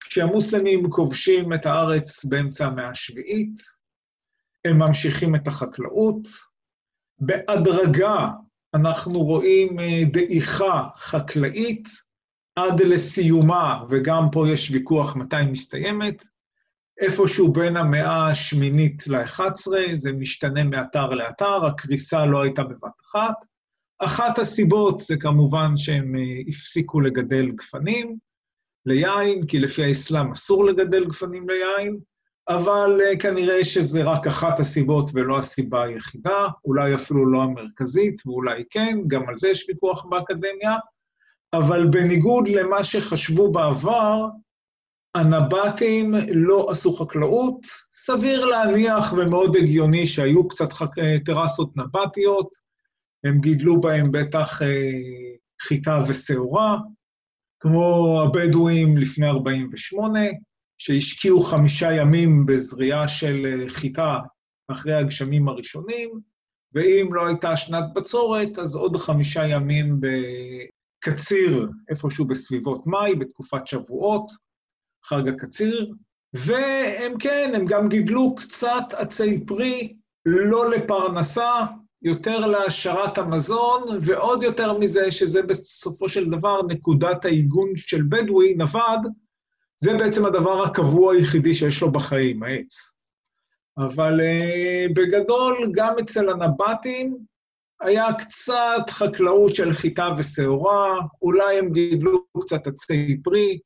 כשהמוסלמים 0.00 0.90
כובשים 0.90 1.52
את 1.52 1.66
הארץ 1.66 2.24
באמצע 2.24 2.66
המאה 2.66 2.88
השביעית, 2.88 3.60
הם 4.64 4.78
ממשיכים 4.78 5.34
את 5.34 5.48
החקלאות. 5.48 6.28
בהדרגה 7.18 8.28
אנחנו 8.74 9.20
רואים 9.20 9.80
אה, 9.80 10.00
דעיכה 10.12 10.88
חקלאית 10.96 11.88
עד 12.56 12.80
לסיומה, 12.80 13.84
וגם 13.90 14.22
פה 14.32 14.48
יש 14.48 14.70
ויכוח 14.70 15.16
מתי 15.16 15.36
היא 15.36 15.48
מסתיימת, 15.48 16.24
איפשהו 17.00 17.52
בין 17.52 17.76
המאה 17.76 18.30
השמינית 18.30 19.06
ל-11, 19.06 19.70
זה 19.94 20.12
משתנה 20.12 20.64
מאתר 20.64 21.10
לאתר, 21.10 21.66
הקריסה 21.66 22.26
לא 22.26 22.42
הייתה 22.42 22.62
בבת 22.62 23.00
אחת. 23.00 23.34
אחת 23.98 24.38
הסיבות 24.38 25.00
זה 25.00 25.16
כמובן 25.16 25.76
שהם 25.76 26.16
אה, 26.16 26.20
הפסיקו 26.48 27.00
לגדל 27.00 27.50
גפנים 27.50 28.16
ליין, 28.86 29.46
כי 29.46 29.58
לפי 29.58 29.84
האסלאם 29.84 30.30
אסור 30.30 30.64
לגדל 30.64 31.04
גפנים 31.04 31.48
ליין, 31.48 31.98
אבל 32.48 33.00
uh, 33.00 33.18
כנראה 33.18 33.64
שזה 33.64 34.02
רק 34.02 34.26
אחת 34.26 34.60
הסיבות 34.60 35.10
ולא 35.14 35.38
הסיבה 35.38 35.82
היחידה, 35.82 36.46
אולי 36.64 36.94
אפילו 36.94 37.32
לא 37.32 37.42
המרכזית, 37.42 38.26
ואולי 38.26 38.64
כן, 38.70 38.98
גם 39.06 39.28
על 39.28 39.34
זה 39.36 39.48
יש 39.48 39.68
ויכוח 39.68 40.04
באקדמיה, 40.04 40.76
אבל 41.52 41.86
בניגוד 41.86 42.48
למה 42.48 42.84
שחשבו 42.84 43.52
בעבר, 43.52 44.26
הנבטים 45.14 46.14
לא 46.28 46.66
עשו 46.70 46.92
חקלאות. 46.92 47.60
סביר 47.92 48.46
להניח 48.46 49.12
ומאוד 49.12 49.56
הגיוני 49.56 50.06
שהיו 50.06 50.48
קצת 50.48 50.72
חק... 50.72 50.98
אה, 50.98 51.16
טרסות 51.24 51.76
נבטיות, 51.76 52.67
הם 53.24 53.40
גידלו 53.40 53.80
בהם 53.80 54.12
בטח 54.12 54.62
אה, 54.62 54.90
חיטה 55.62 56.02
ושעורה, 56.08 56.78
כמו 57.60 58.20
הבדואים 58.22 58.96
לפני 58.96 59.28
48', 59.28 60.20
שהשקיעו 60.78 61.42
חמישה 61.42 61.92
ימים 61.92 62.46
בזריעה 62.46 63.08
של 63.08 63.46
אה, 63.46 63.68
חיטה 63.68 64.18
אחרי 64.70 64.94
הגשמים 64.94 65.48
הראשונים, 65.48 66.10
ואם 66.74 67.14
לא 67.14 67.26
הייתה 67.26 67.56
שנת 67.56 67.84
בצורת, 67.94 68.58
אז 68.58 68.76
עוד 68.76 68.96
חמישה 68.96 69.46
ימים 69.46 70.00
בקציר, 70.00 71.68
איפשהו 71.90 72.26
בסביבות 72.26 72.86
מאי, 72.86 73.14
בתקופת 73.14 73.66
שבועות, 73.66 74.30
חג 75.04 75.28
הקציר, 75.28 75.94
והם 76.32 77.18
כן, 77.18 77.52
הם 77.54 77.66
גם 77.66 77.88
גידלו 77.88 78.34
קצת 78.34 78.84
עצי 78.92 79.44
פרי, 79.46 79.96
לא 80.26 80.70
לפרנסה, 80.70 81.64
יותר 82.02 82.38
להשארת 82.38 83.18
המזון, 83.18 83.82
ועוד 84.00 84.42
יותר 84.42 84.78
מזה, 84.78 85.10
שזה 85.10 85.42
בסופו 85.42 86.08
של 86.08 86.30
דבר 86.30 86.62
נקודת 86.62 87.24
העיגון 87.24 87.68
של 87.76 88.02
בדואי, 88.08 88.54
נווד, 88.54 89.00
זה 89.76 89.92
בעצם 89.98 90.26
הדבר 90.26 90.62
הקבוע 90.62 91.14
היחידי 91.14 91.54
שיש 91.54 91.82
לו 91.82 91.92
בחיים, 91.92 92.42
העץ. 92.42 92.98
אבל 93.78 94.20
uh, 94.20 94.92
בגדול, 94.94 95.72
גם 95.74 95.94
אצל 96.00 96.28
הנבטים 96.28 97.18
היה 97.80 98.06
קצת 98.18 98.90
חקלאות 98.90 99.54
של 99.54 99.72
חיטה 99.72 100.08
ושעורה, 100.18 100.98
אולי 101.22 101.58
הם 101.58 101.72
גידלו 101.72 102.24
קצת 102.40 102.66
עצי 102.66 103.16
פרי, 103.24 103.58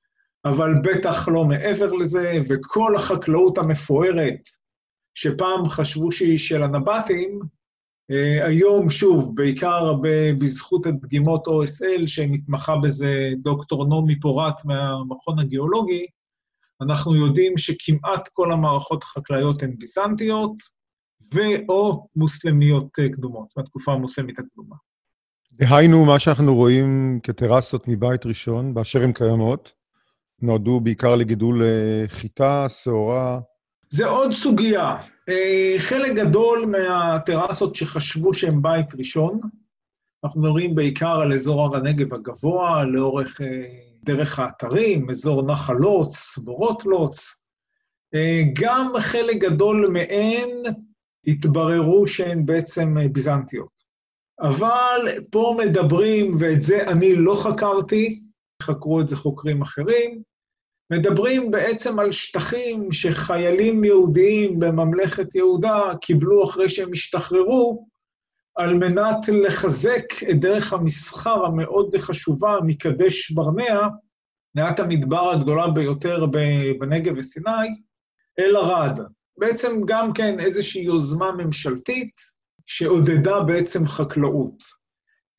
אבל 0.44 0.70
בטח 0.84 1.28
לא 1.28 1.44
מעבר 1.44 1.92
לזה, 1.92 2.32
וכל 2.48 2.96
החקלאות 2.96 3.58
המפוארת 3.58 4.40
שפעם 5.14 5.68
חשבו 5.68 6.12
שהיא 6.12 6.38
של 6.38 6.62
הנבטים, 6.62 7.40
היום, 8.44 8.90
שוב, 8.90 9.36
בעיקר 9.36 9.92
בזכות 10.38 10.86
הדגימות 10.86 11.46
OSL, 11.46 12.06
שמתמחה 12.06 12.76
בזה 12.76 13.30
דוקטור 13.42 13.88
נעמי 13.88 14.20
פורט 14.20 14.64
מהמכון 14.64 15.38
הגיאולוגי, 15.38 16.06
אנחנו 16.82 17.16
יודעים 17.16 17.58
שכמעט 17.58 18.28
כל 18.32 18.52
המערכות 18.52 19.02
החקלאיות 19.02 19.62
הן 19.62 19.74
ביזנטיות, 19.78 20.52
ו/או 21.34 22.06
מוסלמיות 22.16 22.98
אה, 22.98 23.08
קדומות, 23.08 23.48
מהתקופה 23.56 23.92
המוסלמית 23.92 24.38
הקדומה. 24.38 24.76
דהיינו, 25.52 26.04
מה 26.04 26.18
שאנחנו 26.18 26.54
רואים 26.54 27.20
כטרסות 27.22 27.88
מבית 27.88 28.26
ראשון, 28.26 28.74
באשר 28.74 29.02
הן 29.02 29.12
קיימות, 29.12 29.72
נועדו 30.42 30.80
בעיקר 30.80 31.16
לגידול 31.16 31.62
אה, 31.62 32.04
חיטה, 32.08 32.68
שעורה. 32.68 33.40
זה 33.90 34.06
עוד 34.06 34.32
סוגיה. 34.32 34.96
אה, 35.28 35.74
חלק 35.78 36.12
גדול 36.12 36.66
מהטרסות 36.66 37.76
שחשבו 37.76 38.34
שהן 38.34 38.62
בית 38.62 38.94
ראשון, 38.94 39.40
אנחנו 40.24 40.40
מדברים 40.40 40.74
בעיקר 40.74 41.20
על 41.20 41.32
אזור 41.32 41.62
הר 41.62 41.76
הנגב 41.76 42.14
הגבוה, 42.14 42.84
לאורך 42.84 43.40
אה, 43.40 43.64
דרך 44.04 44.38
האתרים, 44.38 45.10
אזור 45.10 45.46
נחל 45.46 45.74
לוץ, 45.74 46.38
בורות 46.38 46.84
לוץ. 46.84 47.40
אה, 48.14 48.42
גם 48.52 48.92
חלק 49.00 49.36
גדול 49.36 49.90
מהן 49.92 50.48
התבררו 51.26 52.06
שהן 52.06 52.46
בעצם 52.46 52.96
ביזנטיות. 53.12 53.82
אבל 54.40 55.08
פה 55.30 55.56
מדברים, 55.58 56.36
ואת 56.38 56.62
זה 56.62 56.82
אני 56.88 57.16
לא 57.16 57.34
חקרתי, 57.44 58.20
חקרו 58.62 59.00
את 59.00 59.08
זה 59.08 59.16
חוקרים 59.16 59.62
אחרים, 59.62 60.22
מדברים 60.92 61.50
בעצם 61.50 61.98
על 61.98 62.12
שטחים 62.12 62.92
שחיילים 62.92 63.84
יהודיים 63.84 64.58
בממלכת 64.58 65.34
יהודה 65.34 65.80
קיבלו 66.00 66.44
אחרי 66.44 66.68
שהם 66.68 66.92
השתחררו, 66.92 67.86
על 68.56 68.74
מנת 68.74 69.28
לחזק 69.28 70.04
את 70.30 70.40
דרך 70.40 70.72
המסחר 70.72 71.46
המאוד 71.46 71.96
חשובה 71.98 72.56
מקדש 72.66 73.30
ברנע, 73.30 73.88
נעת 74.54 74.80
המדבר 74.80 75.30
הגדולה 75.30 75.68
ביותר 75.68 76.26
בנגב 76.80 77.14
וסיני, 77.16 77.68
אל 78.38 78.56
ערד. 78.56 79.00
בעצם 79.38 79.80
גם 79.86 80.12
כן 80.12 80.40
איזושהי 80.40 80.82
יוזמה 80.82 81.32
ממשלתית 81.32 82.12
שעודדה 82.66 83.40
בעצם 83.40 83.86
חקלאות. 83.86 84.62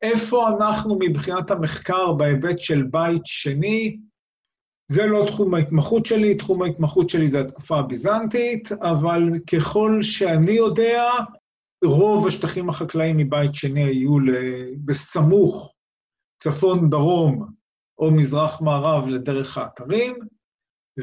איפה 0.01 0.49
אנחנו 0.49 0.97
מבחינת 0.99 1.51
המחקר 1.51 2.11
בהיבט 2.11 2.59
של 2.59 2.83
בית 2.83 3.21
שני? 3.25 3.97
זה 4.91 5.05
לא 5.05 5.25
תחום 5.27 5.53
ההתמחות 5.53 6.05
שלי, 6.05 6.35
תחום 6.35 6.61
ההתמחות 6.61 7.09
שלי 7.09 7.27
זה 7.27 7.41
התקופה 7.41 7.79
הביזנטית, 7.79 8.71
אבל 8.71 9.21
ככל 9.53 10.01
שאני 10.01 10.51
יודע, 10.51 11.03
רוב 11.85 12.27
השטחים 12.27 12.69
החקלאיים 12.69 13.17
מבית 13.17 13.53
שני 13.53 13.83
היו 13.83 14.15
בסמוך, 14.85 15.73
צפון-דרום 16.43 17.45
או 17.99 18.11
מזרח-מערב 18.11 19.07
לדרך 19.07 19.57
האתרים, 19.57 20.15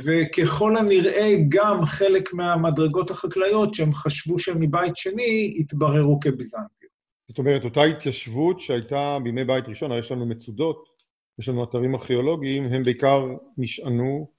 וככל 0.04 0.76
הנראה 0.76 1.34
גם 1.48 1.84
חלק 1.84 2.34
מהמדרגות 2.34 3.10
החקלאיות 3.10 3.74
שהם 3.74 3.94
חשבו 3.94 4.38
שהם 4.38 4.60
מבית 4.60 4.96
שני, 4.96 5.56
התבררו 5.58 6.20
כביזנטיות. 6.20 6.90
זאת 7.28 7.38
אומרת, 7.38 7.64
אותה 7.64 7.82
התיישבות 7.82 8.60
שהייתה 8.60 9.18
בימי 9.22 9.44
בית 9.44 9.68
ראשון, 9.68 9.90
הרי 9.90 10.00
יש 10.00 10.12
לנו 10.12 10.26
מצודות, 10.26 10.88
יש 11.40 11.48
לנו 11.48 11.64
אתרים 11.64 11.94
ארכיאולוגיים, 11.94 12.64
הם 12.64 12.82
בעיקר 12.82 13.26
נשענו 13.58 14.30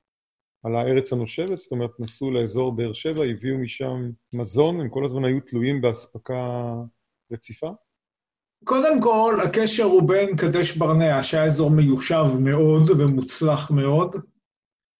על 0.63 0.75
הארץ 0.75 1.13
הנושבת, 1.13 1.57
זאת 1.57 1.71
אומרת, 1.71 1.89
נסעו 1.99 2.31
לאזור 2.31 2.75
באר 2.75 2.93
שבע, 2.93 3.25
הביאו 3.25 3.57
משם 3.57 4.09
מזון, 4.33 4.81
הם 4.81 4.89
כל 4.89 5.05
הזמן 5.05 5.25
היו 5.25 5.39
תלויים 5.39 5.81
באספקה 5.81 6.73
רציפה? 7.31 7.69
קודם 8.63 9.01
כל, 9.01 9.37
הקשר 9.43 9.83
הוא 9.83 10.07
בין 10.07 10.35
קדש 10.35 10.77
ברנע, 10.77 11.23
שהיה 11.23 11.45
אזור 11.45 11.71
מיושב 11.71 12.23
מאוד 12.39 12.89
ומוצלח 12.89 13.71
מאוד, 13.71 14.15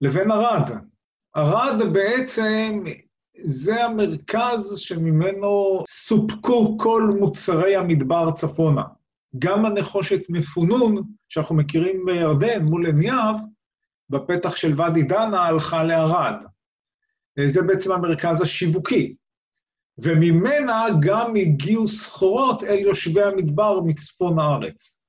לבין 0.02 0.32
ערד. 0.32 0.70
ערד 1.36 1.94
בעצם 1.94 2.84
זה 3.44 3.84
המרכז 3.84 4.78
שממנו 4.78 5.84
סופקו 5.88 6.78
כל 6.78 7.04
מוצרי 7.20 7.76
המדבר 7.76 8.32
צפונה. 8.32 8.84
גם 9.40 9.66
הנחושת 9.66 10.22
מפונון, 10.30 11.04
שאנחנו 11.30 11.56
מכירים 11.56 12.06
בירדן 12.06 12.64
מול 12.64 12.86
עין 12.86 13.02
יהב, 13.02 13.36
בפתח 14.10 14.56
של 14.56 14.82
ואדי 14.82 15.04
דנה 15.04 15.46
הלכה 15.46 15.84
לערד. 15.84 16.36
זה 17.46 17.62
בעצם 17.68 17.92
המרכז 17.92 18.42
השיווקי. 18.42 19.16
וממנה 19.98 20.86
גם 21.02 21.36
הגיעו 21.36 21.88
סחורות 21.88 22.64
אל 22.64 22.80
יושבי 22.80 23.22
המדבר 23.22 23.80
מצפון 23.82 24.40
הארץ. 24.40 25.02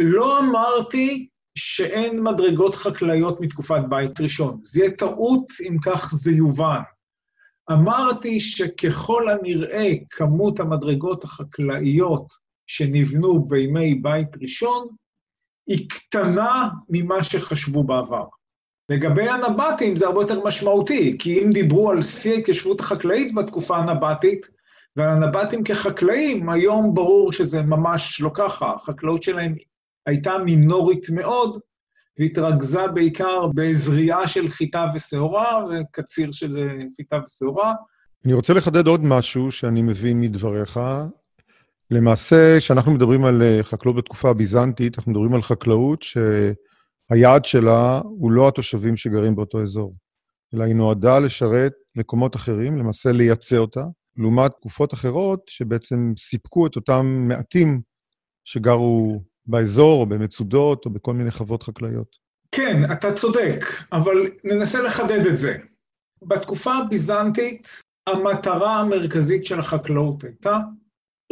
לא 0.00 0.38
אמרתי 0.38 1.28
שאין 1.58 2.22
מדרגות 2.22 2.74
חקלאיות 2.74 3.40
מתקופת 3.40 3.80
בית 3.88 4.20
ראשון. 4.20 4.60
זה 4.64 4.80
יהיה 4.80 4.90
טעות 4.90 5.46
אם 5.68 5.76
כך 5.84 6.08
זה 6.12 6.32
יובן. 6.32 6.80
אמרתי 7.72 8.40
שככל 8.40 9.28
הנראה 9.28 9.92
כמות 10.10 10.60
המדרגות 10.60 11.24
החקלאיות 11.24 12.43
שנבנו 12.66 13.44
בימי 13.44 13.94
בית 13.94 14.36
ראשון 14.42 14.88
היא 15.66 15.88
קטנה 15.88 16.68
ממה 16.88 17.22
שחשבו 17.22 17.84
בעבר. 17.84 18.24
לגבי 18.88 19.28
הנבטים 19.28 19.96
זה 19.96 20.06
הרבה 20.06 20.22
יותר 20.22 20.44
משמעותי, 20.44 21.16
כי 21.18 21.42
אם 21.42 21.50
דיברו 21.52 21.90
על 21.90 22.02
שיא 22.02 22.32
ההתיישבות 22.34 22.80
החקלאית 22.80 23.34
בתקופה 23.34 23.76
הנבטית, 23.76 24.46
ועל 24.96 25.08
הנבטים 25.08 25.64
כחקלאים, 25.64 26.48
היום 26.48 26.94
ברור 26.94 27.32
שזה 27.32 27.62
ממש 27.62 28.20
לא 28.20 28.30
ככה, 28.34 28.72
החקלאות 28.74 29.22
שלהם 29.22 29.54
הייתה 30.06 30.38
מינורית 30.38 31.10
מאוד, 31.10 31.60
והתרכזה 32.18 32.86
בעיקר 32.86 33.46
בזריעה 33.54 34.28
של 34.28 34.48
חיטה 34.48 34.86
ושעורה 34.94 35.64
וקציר 35.70 36.32
של 36.32 36.68
חיטה 36.96 37.18
ושעורה. 37.26 37.74
אני 38.24 38.32
רוצה 38.32 38.54
לחדד 38.54 38.86
עוד 38.86 39.04
משהו 39.04 39.52
שאני 39.52 39.82
מבין 39.82 40.20
מדבריך. 40.20 40.80
למעשה, 41.90 42.56
כשאנחנו 42.58 42.92
מדברים 42.92 43.24
על 43.24 43.42
אה, 43.42 43.58
חקלאות 43.62 43.96
בתקופה 43.96 44.30
הביזנטית, 44.30 44.98
אנחנו 44.98 45.12
מדברים 45.12 45.34
על 45.34 45.42
חקלאות 45.42 46.02
שהיעד 46.02 47.44
שלה 47.44 48.00
הוא 48.04 48.30
לא 48.30 48.48
התושבים 48.48 48.96
שגרים 48.96 49.36
באותו 49.36 49.62
אזור, 49.62 49.94
אלא 50.54 50.64
היא 50.64 50.74
נועדה 50.74 51.18
לשרת 51.18 51.72
מקומות 51.96 52.36
אחרים, 52.36 52.78
למעשה 52.78 53.12
לייצא 53.12 53.56
אותה, 53.56 53.84
לעומת 54.16 54.50
תקופות 54.50 54.94
אחרות 54.94 55.40
שבעצם 55.46 56.12
סיפקו 56.18 56.66
את 56.66 56.76
אותם 56.76 57.24
מעטים 57.28 57.80
שגרו 58.44 59.22
באזור, 59.46 60.00
או 60.00 60.06
במצודות, 60.06 60.84
או 60.84 60.90
בכל 60.90 61.14
מיני 61.14 61.30
חוות 61.30 61.62
חקלאיות. 61.62 62.16
כן, 62.52 62.92
אתה 62.92 63.12
צודק, 63.12 63.64
אבל 63.92 64.30
ננסה 64.44 64.82
לחדד 64.82 65.26
את 65.26 65.38
זה. 65.38 65.56
בתקופה 66.22 66.74
הביזנטית, 66.74 67.66
המטרה 68.06 68.80
המרכזית 68.80 69.46
של 69.46 69.58
החקלאות 69.58 70.24
הייתה 70.24 70.58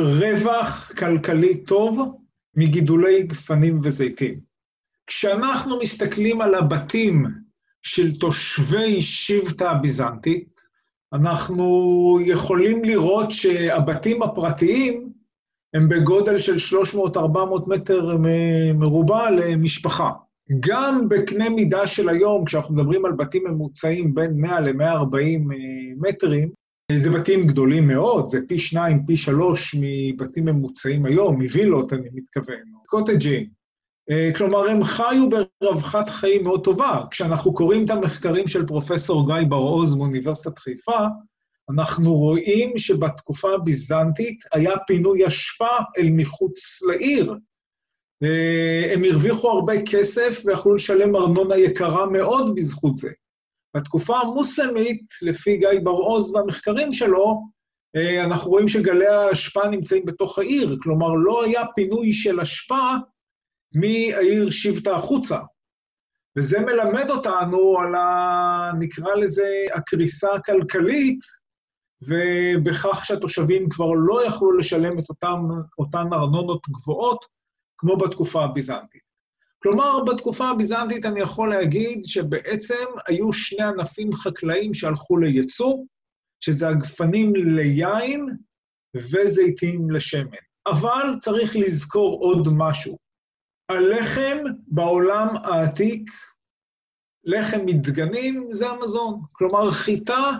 רווח 0.00 0.92
כלכלי 0.98 1.64
טוב 1.64 2.16
מגידולי 2.56 3.22
גפנים 3.22 3.80
וזיתים. 3.82 4.40
כשאנחנו 5.06 5.78
מסתכלים 5.78 6.40
על 6.40 6.54
הבתים 6.54 7.26
של 7.82 8.18
תושבי 8.18 9.02
שבטה 9.02 9.70
הביזנטית, 9.70 10.60
אנחנו 11.12 12.18
יכולים 12.26 12.84
לראות 12.84 13.30
שהבתים 13.30 14.22
הפרטיים 14.22 15.12
הם 15.74 15.88
בגודל 15.88 16.38
של 16.38 16.56
300-400 17.16 17.18
מטר 17.66 18.16
מרובע 18.74 19.30
למשפחה. 19.30 20.10
גם 20.60 21.08
בקנה 21.08 21.50
מידה 21.50 21.86
של 21.86 22.08
היום, 22.08 22.44
כשאנחנו 22.44 22.74
מדברים 22.74 23.04
על 23.04 23.12
בתים 23.12 23.44
ממוצעים 23.46 24.14
בין 24.14 24.32
100 24.36 24.60
ל-140 24.60 25.54
מטרים, 26.00 26.50
זה 26.92 27.10
בתים 27.10 27.46
גדולים 27.46 27.88
מאוד, 27.88 28.28
זה 28.28 28.38
פי 28.48 28.58
שניים, 28.58 29.06
פי 29.06 29.16
שלוש 29.16 29.76
מבתים 29.80 30.44
ממוצעים 30.44 31.06
היום, 31.06 31.42
מווילות, 31.42 31.92
אני 31.92 32.08
מתכוון, 32.12 32.62
קוטג'ים. 32.86 33.46
אה, 34.10 34.30
כלומר, 34.36 34.68
הם 34.68 34.84
חיו 34.84 35.28
ברווחת 35.60 36.08
חיים 36.08 36.44
מאוד 36.44 36.64
טובה. 36.64 37.04
כשאנחנו 37.10 37.54
קוראים 37.54 37.84
את 37.84 37.90
המחקרים 37.90 38.46
של 38.46 38.66
פרופסור 38.66 39.26
גיא 39.26 39.48
בר-עוז 39.48 39.94
מאוניברסיטת 39.94 40.58
חיפה, 40.58 40.98
אנחנו 41.70 42.14
רואים 42.14 42.78
שבתקופה 42.78 43.54
הביזנטית 43.54 44.44
היה 44.52 44.72
פינוי 44.86 45.26
אשפה 45.26 45.76
אל 45.98 46.08
מחוץ 46.10 46.82
לעיר. 46.82 47.34
אה, 48.22 48.90
הם 48.94 49.04
הרוויחו 49.04 49.50
הרבה 49.50 49.74
כסף 49.86 50.42
ויכלו 50.44 50.74
לשלם 50.74 51.16
ארנונה 51.16 51.56
יקרה 51.56 52.06
מאוד 52.06 52.54
בזכות 52.54 52.96
זה. 52.96 53.10
בתקופה 53.76 54.18
המוסלמית, 54.18 55.06
לפי 55.22 55.56
גיא 55.56 55.80
בר-עוז 55.82 56.34
והמחקרים 56.34 56.92
שלו, 56.92 57.42
אה, 57.96 58.24
אנחנו 58.24 58.50
רואים 58.50 58.68
שגלי 58.68 59.06
האשפה 59.06 59.68
נמצאים 59.68 60.04
בתוך 60.04 60.38
העיר, 60.38 60.76
כלומר, 60.82 61.14
לא 61.14 61.44
היה 61.44 61.62
פינוי 61.74 62.12
של 62.12 62.40
אשפה 62.40 62.90
מהעיר 63.74 64.50
שבטה 64.50 64.96
החוצה. 64.96 65.38
וזה 66.38 66.58
מלמד 66.60 67.10
אותנו 67.10 67.78
על 67.78 67.94
ה... 67.94 68.70
נקרא 68.78 69.14
לזה 69.14 69.48
הקריסה 69.74 70.34
הכלכלית, 70.34 71.18
ובכך 72.02 73.04
שהתושבים 73.04 73.68
כבר 73.68 73.92
לא 73.96 74.26
יכלו 74.26 74.52
לשלם 74.52 74.98
את 74.98 75.08
אותם, 75.08 75.38
אותן 75.78 76.12
ארנונות 76.12 76.68
גבוהות 76.68 77.24
כמו 77.78 77.96
בתקופה 77.96 78.44
הביזנטית. 78.44 79.11
כלומר, 79.62 80.04
בתקופה 80.04 80.48
הביזנטית 80.48 81.04
אני 81.04 81.20
יכול 81.20 81.50
להגיד 81.50 82.04
שבעצם 82.04 82.84
היו 83.08 83.32
שני 83.32 83.64
ענפים 83.64 84.12
חקלאיים 84.12 84.74
שהלכו 84.74 85.16
לייצוא, 85.16 85.84
שזה 86.40 86.68
הגפנים 86.68 87.32
ליין 87.36 88.26
וזיתים 88.96 89.90
לשמן. 89.90 90.36
אבל 90.66 91.18
צריך 91.20 91.56
לזכור 91.56 92.20
עוד 92.20 92.48
משהו. 92.52 92.96
הלחם 93.68 94.38
בעולם 94.66 95.28
העתיק, 95.36 96.10
לחם 97.24 97.66
מדגנים 97.66 98.48
זה 98.50 98.68
המזון. 98.68 99.20
כלומר, 99.32 99.70
חיטה 99.70 100.30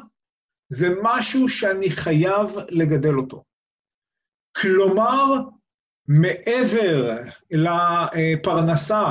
זה 0.69 0.89
משהו 1.03 1.49
שאני 1.49 1.91
חייב 1.91 2.47
לגדל 2.69 3.15
אותו. 3.15 3.45
כלומר, 4.57 5.35
מעבר 6.09 7.17
לפרנסה 7.51 9.11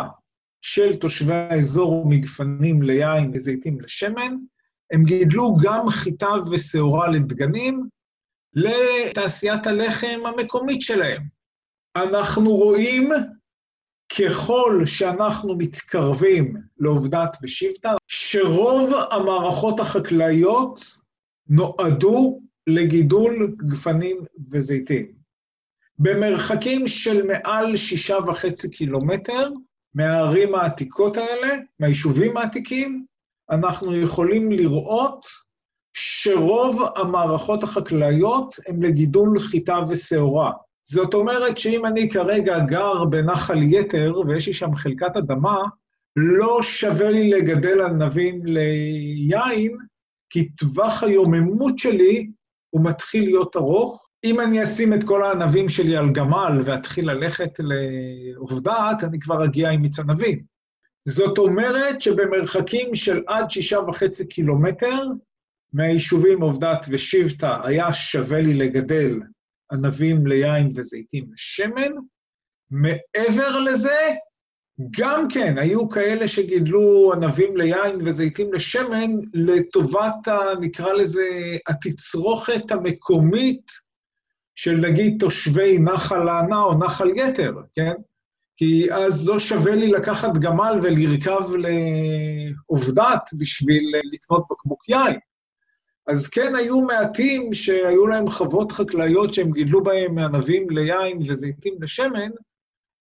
של 0.61 0.95
תושבי 0.95 1.33
האזור 1.33 2.05
מגפנים 2.09 2.81
ליין, 2.81 3.31
לזיתים, 3.33 3.81
לשמן, 3.81 4.35
הם 4.91 5.03
גידלו 5.03 5.55
גם 5.63 5.89
חיטה 5.89 6.29
ושעורה 6.51 7.07
לדגנים 7.07 7.87
לתעשיית 8.53 9.67
הלחם 9.67 10.19
המקומית 10.25 10.81
שלהם. 10.81 11.21
אנחנו 11.95 12.49
רואים, 12.49 13.09
ככל 14.19 14.81
שאנחנו 14.85 15.57
מתקרבים 15.57 16.55
לעובדת 16.77 17.37
ושבטה, 17.43 17.95
שרוב 18.07 18.93
המערכות 19.11 19.79
החקלאיות 19.79 20.97
נועדו 21.47 22.41
לגידול 22.67 23.55
גפנים 23.67 24.17
וזיתים. 24.51 25.20
במרחקים 26.03 26.87
של 26.87 27.27
מעל 27.27 27.75
שישה 27.75 28.17
וחצי 28.27 28.71
קילומטר 28.71 29.49
מהערים 29.95 30.55
העתיקות 30.55 31.17
האלה, 31.17 31.55
מהיישובים 31.79 32.37
העתיקים, 32.37 33.05
אנחנו 33.51 33.95
יכולים 33.95 34.51
לראות 34.51 35.25
שרוב 35.93 36.81
המערכות 36.95 37.63
החקלאיות 37.63 38.55
הן 38.67 38.83
לגידול 38.83 39.39
חיטה 39.39 39.79
ושעורה. 39.89 40.51
זאת 40.83 41.13
אומרת 41.13 41.57
שאם 41.57 41.85
אני 41.85 42.09
כרגע 42.09 42.59
גר 42.59 43.05
בנחל 43.05 43.63
יתר 43.63 44.13
ויש 44.27 44.47
לי 44.47 44.53
שם 44.53 44.75
חלקת 44.75 45.17
אדמה, 45.17 45.57
לא 46.15 46.63
שווה 46.63 47.11
לי 47.11 47.29
לגדל 47.29 47.81
ענבים 47.81 48.41
ליין, 48.45 49.77
כי 50.29 50.49
טווח 50.49 51.03
היוממות 51.03 51.79
שלי 51.79 52.27
הוא 52.69 52.85
מתחיל 52.85 53.23
להיות 53.23 53.55
ארוך. 53.55 54.10
אם 54.23 54.39
אני 54.39 54.63
אשים 54.63 54.93
את 54.93 55.03
כל 55.03 55.23
הענבים 55.23 55.69
שלי 55.69 55.97
על 55.97 56.11
גמל 56.11 56.61
ואתחיל 56.65 57.11
ללכת 57.11 57.59
לעובדת, 57.59 59.03
אני 59.03 59.19
כבר 59.19 59.45
אגיע 59.45 59.69
עם 59.69 59.81
מיץ 59.81 59.99
ענבים. 59.99 60.43
זאת 61.07 61.37
אומרת 61.37 62.01
שבמרחקים 62.01 62.95
של 62.95 63.23
עד 63.27 63.51
שישה 63.51 63.79
וחצי 63.79 64.27
קילומטר 64.27 65.03
מהיישובים 65.73 66.41
עבדת 66.41 66.85
ושבטה 66.89 67.61
היה 67.63 67.93
שווה 67.93 68.41
לי 68.41 68.53
לגדל 68.53 69.19
ענבים 69.71 70.27
ליין 70.27 70.69
וזיתים 70.75 71.25
לשמן. 71.33 71.91
מעבר 72.71 73.59
לזה, 73.59 74.09
גם 74.99 75.27
כן, 75.29 75.57
היו 75.57 75.89
כאלה 75.89 76.27
שגידלו 76.27 77.13
ענבים 77.13 77.57
ליין 77.57 78.07
וזיתים 78.07 78.53
לשמן 78.53 79.11
לטובת, 79.33 80.27
ה, 80.27 80.39
נקרא 80.59 80.93
לזה, 80.93 81.27
התצרוכת 81.67 82.71
המקומית 82.71 83.71
של 84.55 84.77
נגיד 84.77 85.17
תושבי 85.19 85.79
נחל 85.79 86.29
הענה 86.29 86.61
או 86.61 86.73
נחל 86.73 87.09
יתר, 87.15 87.53
כן? 87.73 87.93
כי 88.57 88.93
אז 88.93 89.27
לא 89.27 89.39
שווה 89.39 89.75
לי 89.75 89.87
לקחת 89.87 90.37
גמל 90.37 90.79
ולרכב 90.83 91.49
לעובדת 91.55 93.29
בשביל 93.33 93.93
לקנות 94.11 94.43
בקבוק 94.51 94.89
יין. 94.89 95.19
אז 96.07 96.27
כן, 96.27 96.55
היו 96.55 96.81
מעטים 96.81 97.53
שהיו 97.53 98.07
להם 98.07 98.29
חוות 98.29 98.71
חקלאיות 98.71 99.33
שהם 99.33 99.51
גידלו 99.51 99.83
בהם 99.83 100.17
ענבים 100.17 100.69
ליין 100.69 101.17
וזיתים 101.27 101.73
לשמן, 101.81 102.29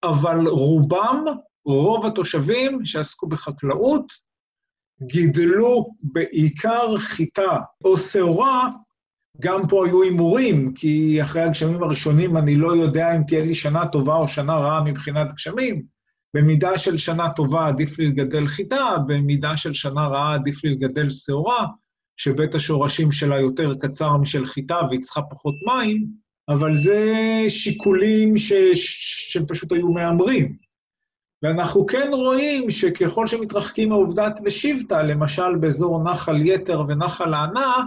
אבל 0.05 0.49
רובם, 0.49 1.25
רוב 1.65 2.07
התושבים 2.07 2.85
שעסקו 2.85 3.27
בחקלאות, 3.27 4.13
גידלו 5.03 5.91
בעיקר 6.03 6.97
חיטה 6.97 7.59
או 7.85 7.99
שעורה, 7.99 8.69
גם 9.41 9.67
פה 9.69 9.87
היו 9.87 10.03
הימורים, 10.03 10.73
כי 10.75 11.23
אחרי 11.23 11.43
הגשמים 11.43 11.83
הראשונים 11.83 12.37
אני 12.37 12.57
לא 12.57 12.77
יודע 12.77 13.17
אם 13.17 13.23
תהיה 13.23 13.45
לי 13.45 13.55
שנה 13.55 13.87
טובה 13.87 14.15
או 14.15 14.29
שנה 14.29 14.55
רעה 14.55 14.83
מבחינת 14.83 15.33
גשמים. 15.35 15.83
במידה 16.35 16.79
של 16.79 16.99
שנה 16.99 17.31
טובה 17.31 17.69
עדיף 17.69 17.99
לי 17.99 18.07
לגדל 18.07 18.47
חיטה, 18.47 18.97
במידה 19.07 19.57
של 19.57 19.75
שנה 19.75 20.07
רעה 20.07 20.35
עדיף 20.35 20.65
לי 20.65 20.71
לגדל 20.71 21.11
שעורה, 21.11 21.67
שבית 22.17 22.55
השורשים 22.55 23.13
שלה 23.13 23.41
יותר 23.41 23.75
קצר 23.81 24.17
משל 24.17 24.47
חיטה 24.47 24.77
והיא 24.89 25.01
צריכה 25.01 25.23
פחות 25.23 25.55
מים, 25.67 26.07
אבל 26.49 26.75
זה 26.75 27.07
שיקולים 27.49 28.37
ש... 28.37 28.53
פשוט 29.49 29.73
היו 29.73 29.89
מהמרים. 29.89 30.57
ואנחנו 31.43 31.87
כן 31.87 32.11
רואים 32.13 32.71
שככל 32.71 33.27
שמתרחקים 33.27 33.89
מעובדת 33.89 34.41
ושבטה, 34.45 35.03
למשל 35.03 35.57
באזור 35.61 36.11
נחל 36.11 36.37
יתר 36.47 36.83
ונחל 36.89 37.35
הענה, 37.35 37.85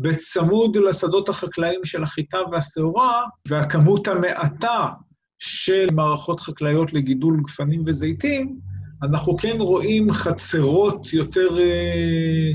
בצמוד 0.00 0.76
לשדות 0.76 1.28
החקלאיים 1.28 1.84
של 1.84 2.02
החיטה 2.02 2.38
והשעורה, 2.52 3.22
והכמות 3.48 4.08
המעטה 4.08 4.86
של 5.38 5.86
מערכות 5.92 6.40
חקלאיות 6.40 6.92
לגידול 6.92 7.40
גפנים 7.46 7.82
וזיתים, 7.86 8.58
אנחנו 9.02 9.36
כן 9.36 9.56
רואים 9.58 10.10
חצרות 10.10 11.12
יותר 11.12 11.58
אה, 11.58 12.52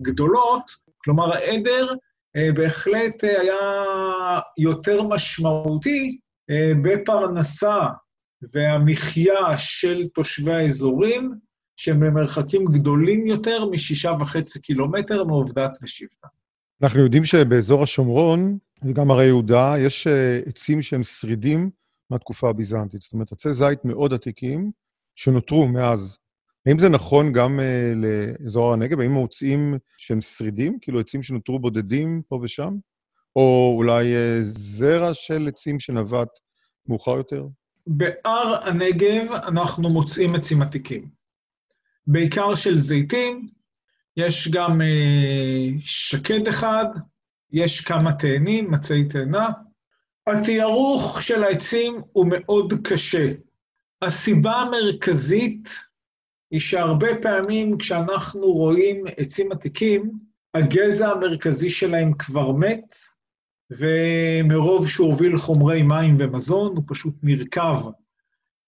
גדולות, 0.00 0.62
כלומר 1.04 1.32
העדר 1.32 1.86
אה, 2.36 2.48
בהחלט 2.54 3.24
אה, 3.24 3.40
היה 3.40 4.40
יותר 4.58 5.02
משמעותי 5.02 6.18
אה, 6.50 6.72
בפרנסה 6.82 7.78
והמחיה 8.52 9.58
של 9.58 10.08
תושבי 10.14 10.52
האזורים, 10.52 11.34
שהם 11.76 12.00
במרחקים 12.00 12.64
גדולים 12.64 13.26
יותר 13.26 13.66
משישה 13.70 14.12
וחצי 14.20 14.62
קילומטר 14.62 15.24
מעובדת 15.24 15.78
ושבטה. 15.82 16.28
אנחנו 16.84 17.00
יודעים 17.00 17.24
שבאזור 17.24 17.82
השומרון, 17.82 18.58
וגם 18.82 19.10
הרי 19.10 19.24
יהודה, 19.24 19.74
יש 19.78 20.06
עצים 20.46 20.82
שהם 20.82 21.02
שרידים 21.02 21.70
מהתקופה 22.10 22.48
הביזנטית. 22.50 23.02
זאת 23.02 23.12
אומרת, 23.12 23.32
עצי 23.32 23.52
זית 23.52 23.84
מאוד 23.84 24.12
עתיקים 24.12 24.70
שנותרו 25.14 25.68
מאז 25.68 26.18
האם 26.66 26.78
זה 26.78 26.88
נכון 26.88 27.32
גם 27.32 27.60
uh, 27.60 27.96
לאזור 27.96 28.72
הנגב? 28.72 29.00
האם 29.00 29.12
מוצאים 29.12 29.78
שהם 29.98 30.20
שרידים, 30.20 30.78
כאילו 30.80 31.00
עצים 31.00 31.22
שנותרו 31.22 31.58
בודדים 31.58 32.22
פה 32.28 32.40
ושם? 32.42 32.76
או 33.36 33.74
אולי 33.76 34.04
uh, 34.04 34.42
זרע 34.42 35.14
של 35.14 35.48
עצים 35.48 35.80
שנבט 35.80 36.28
מאוחר 36.88 37.16
יותר? 37.16 37.46
בהר 37.86 38.68
הנגב 38.68 39.32
אנחנו 39.32 39.90
מוצאים 39.90 40.34
עצים 40.34 40.62
עתיקים. 40.62 41.08
בעיקר 42.06 42.54
של 42.54 42.78
זיתים, 42.78 43.48
יש 44.16 44.48
גם 44.48 44.80
uh, 44.80 45.80
שקד 45.80 46.48
אחד, 46.48 46.86
יש 47.52 47.80
כמה 47.80 48.12
תאנים, 48.12 48.70
מצעי 48.70 49.04
תאנה. 49.08 49.48
התיארוך 50.26 51.22
של 51.22 51.42
העצים 51.42 52.00
הוא 52.12 52.26
מאוד 52.30 52.72
קשה. 52.84 53.32
הסיבה 54.02 54.52
המרכזית 54.52 55.68
היא 56.50 56.60
שהרבה 56.60 57.08
פעמים 57.22 57.78
כשאנחנו 57.78 58.52
רואים 58.52 59.04
עצים 59.16 59.52
עתיקים, 59.52 60.12
הגזע 60.54 61.08
המרכזי 61.08 61.70
שלהם 61.70 62.14
כבר 62.18 62.52
מת, 62.52 62.94
ומרוב 63.70 64.88
שהוא 64.88 65.08
הוביל 65.08 65.36
חומרי 65.36 65.82
מים 65.82 66.16
ומזון, 66.20 66.76
הוא 66.76 66.84
פשוט 66.88 67.14
נרקב 67.22 67.90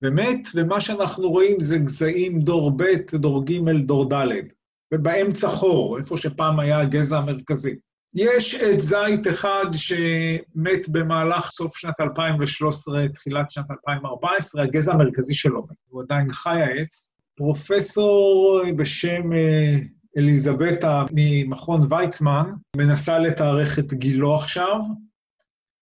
ומת, 0.03 0.49
ומה 0.55 0.81
שאנחנו 0.81 1.31
רואים 1.31 1.61
זה 1.61 1.79
גזעים 1.79 2.41
דור 2.41 2.71
ב', 2.77 2.85
דור 3.13 3.45
ג', 3.45 3.87
דור 3.87 4.09
ד', 4.09 4.56
ובאמצע 4.95 5.49
חור, 5.49 5.99
איפה 5.99 6.17
שפעם 6.17 6.61
היה 6.61 6.81
הגזע 6.81 7.19
המרכזי. 7.19 7.75
יש 8.15 8.55
עץ 8.55 8.81
זית 8.81 9.27
אחד 9.29 9.65
שמת 9.73 10.89
במהלך 10.89 11.51
סוף 11.51 11.77
שנת 11.77 12.01
2013, 12.01 13.09
תחילת 13.09 13.51
שנת 13.51 13.71
2014, 13.71 14.63
הגזע 14.63 14.93
המרכזי 14.93 15.35
שלו 15.35 15.63
מת, 15.63 15.77
הוא 15.89 16.03
עדיין 16.03 16.33
חי 16.33 16.63
העץ, 16.63 17.13
פרופסור 17.35 18.61
בשם 18.77 19.33
אה, 19.33 19.79
אליזבטה 20.17 21.05
ממכון 21.13 21.87
ויצמן 21.91 22.51
מנסה 22.77 23.19
לתארך 23.19 23.79
את 23.79 23.95
גילו 23.95 24.35
עכשיו 24.35 24.81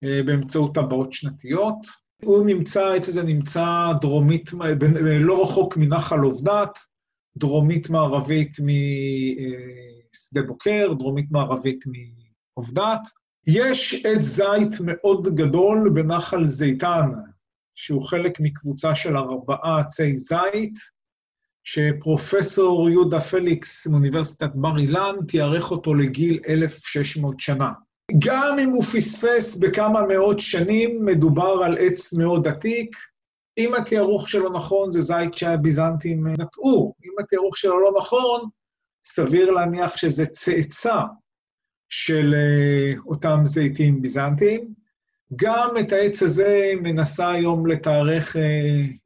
אה, 0.05 0.21
באמצעות 0.27 0.75
טבעות 0.75 1.13
שנתיות. 1.13 1.77
הוא 2.23 2.47
נמצא, 2.47 2.85
העץ 2.85 3.09
הזה 3.09 3.23
נמצא 3.23 3.93
דרומית, 4.01 4.51
לא 5.21 5.43
רחוק 5.43 5.77
מנחל 5.77 6.19
עובדת, 6.19 6.79
דרומית 7.37 7.91
מערבית 7.91 8.57
משדה 8.61 10.43
בוקר, 10.43 10.93
דרומית 10.99 11.31
מערבית 11.31 11.85
מעובדת. 11.87 13.01
יש 13.47 14.05
עץ 14.07 14.23
זית 14.23 14.81
מאוד 14.81 15.35
גדול 15.35 15.91
בנחל 15.95 16.45
זיתן, 16.47 17.09
שהוא 17.75 18.05
חלק 18.05 18.41
מקבוצה 18.41 18.95
של 18.95 19.17
ארבעה 19.17 19.81
עצי 19.81 20.17
זית, 20.17 20.75
שפרופסור 21.65 22.91
יהודה 22.91 23.21
פליקס 23.21 23.87
מאוניברסיטת 23.87 24.51
בר 24.55 24.79
אילן 24.79 25.15
תיארך 25.29 25.71
אותו 25.71 25.95
לגיל 25.95 26.41
1,600 26.49 27.41
שנה. 27.41 27.73
גם 28.19 28.59
אם 28.59 28.71
הוא 28.71 28.83
פספס 28.83 29.57
בכמה 29.57 30.07
מאות 30.07 30.41
שנים, 30.41 31.05
מדובר 31.05 31.63
על 31.65 31.77
עץ 31.79 32.13
מאוד 32.13 32.49
עתיק. 32.49 32.97
אם 33.59 33.75
התיארוך 33.75 34.29
שלו 34.29 34.53
נכון, 34.53 34.91
זה 34.91 35.01
זית 35.01 35.35
שהביזנטים 35.35 36.27
נטעו. 36.27 36.95
אם 37.05 37.13
התיארוך 37.21 37.57
שלו 37.57 37.81
לא 37.81 37.93
נכון, 37.99 38.49
סביר 39.05 39.51
להניח 39.51 39.97
שזה 39.97 40.27
צאצא 40.27 41.01
של 41.89 42.35
אה, 42.35 42.93
אותם 43.07 43.41
זיתים 43.45 44.03
ביזנטיים. 44.03 44.75
גם 45.37 45.75
את 45.81 45.93
העץ 45.93 46.23
הזה 46.23 46.73
מנסה 46.83 47.31
היום 47.31 47.67
לתארך 47.67 48.37
אה, 48.37 48.43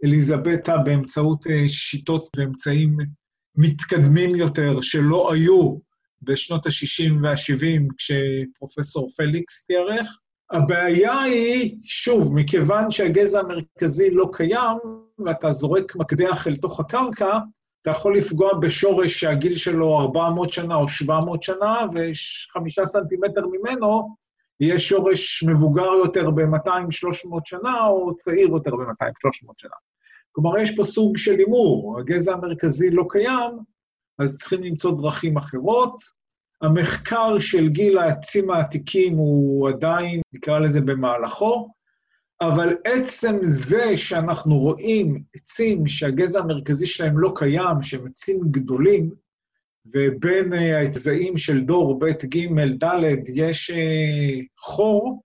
אליזבטה 0.04 0.76
באמצעות 0.76 1.46
אה, 1.46 1.68
שיטות 1.68 2.28
ואמצעים 2.36 2.96
מתקדמים 3.56 4.34
יותר 4.34 4.80
שלא 4.80 5.32
היו 5.32 5.78
בשנות 6.22 6.66
ה-60 6.66 7.12
וה-70 7.22 7.94
כשפרופסור 7.98 9.08
פליקס 9.16 9.66
תיארך. 9.66 10.20
הבעיה 10.50 11.20
היא, 11.20 11.76
שוב, 11.82 12.34
מכיוון 12.34 12.90
שהגזע 12.90 13.40
המרכזי 13.40 14.10
לא 14.10 14.30
קיים, 14.32 14.78
ואתה 15.18 15.52
זורק 15.52 15.96
מקדח 15.96 16.46
אל 16.46 16.56
תוך 16.56 16.80
הקרקע, 16.80 17.38
אתה 17.82 17.90
יכול 17.90 18.16
לפגוע 18.16 18.54
בשורש 18.54 19.20
שהגיל 19.20 19.56
שלו 19.56 20.00
400 20.00 20.52
שנה 20.52 20.74
או 20.74 20.88
700 20.88 21.42
שנה, 21.42 21.86
וחמישה 21.92 22.86
סנטימטר 22.86 23.46
ממנו 23.46 24.16
יהיה 24.60 24.78
שורש 24.78 25.42
מבוגר 25.42 25.90
יותר 26.04 26.30
ב-200-300 26.30 27.40
שנה, 27.44 27.86
או 27.86 28.16
צעיר 28.16 28.48
יותר 28.48 28.70
ב-200-300 28.70 29.52
שנה. 29.56 29.76
כלומר, 30.32 30.58
יש 30.58 30.76
פה 30.76 30.84
סוג 30.84 31.16
של 31.16 31.38
הימור, 31.38 31.98
הגזע 32.00 32.32
המרכזי 32.32 32.90
לא 32.90 33.04
קיים, 33.08 33.50
אז 34.18 34.36
צריכים 34.36 34.62
למצוא 34.62 34.98
דרכים 34.98 35.36
אחרות. 35.36 36.17
המחקר 36.62 37.40
של 37.40 37.68
גיל 37.68 37.98
העצים 37.98 38.50
העתיקים 38.50 39.16
הוא 39.16 39.68
עדיין, 39.68 40.20
נקרא 40.32 40.58
לזה, 40.58 40.80
במהלכו, 40.80 41.72
אבל 42.40 42.76
עצם 42.84 43.38
זה 43.42 43.96
שאנחנו 43.96 44.58
רואים 44.58 45.22
עצים 45.34 45.86
שהגזע 45.86 46.40
המרכזי 46.40 46.86
שלהם 46.86 47.18
לא 47.18 47.32
קיים, 47.36 47.82
שהם 47.82 48.06
עצים 48.06 48.40
גדולים, 48.50 49.10
ובין 49.94 50.52
הגזעים 50.52 51.36
של 51.36 51.60
דור 51.60 51.98
ב', 51.98 52.04
ג', 52.04 52.84
ד', 52.84 53.02
יש 53.34 53.70
אה, 53.70 54.40
חור, 54.58 55.22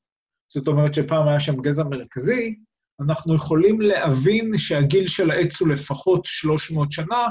זאת 0.54 0.68
אומרת 0.68 0.94
שפעם 0.94 1.28
היה 1.28 1.40
שם 1.40 1.62
גזע 1.62 1.84
מרכזי, 1.84 2.56
אנחנו 3.02 3.36
יכולים 3.36 3.82
להבין 3.82 4.58
שהגיל 4.58 5.08
של 5.08 5.32
העץ 5.32 5.62
הוא 5.62 5.70
לפחות 5.70 6.26
300 6.26 6.92
שנה, 6.92 7.28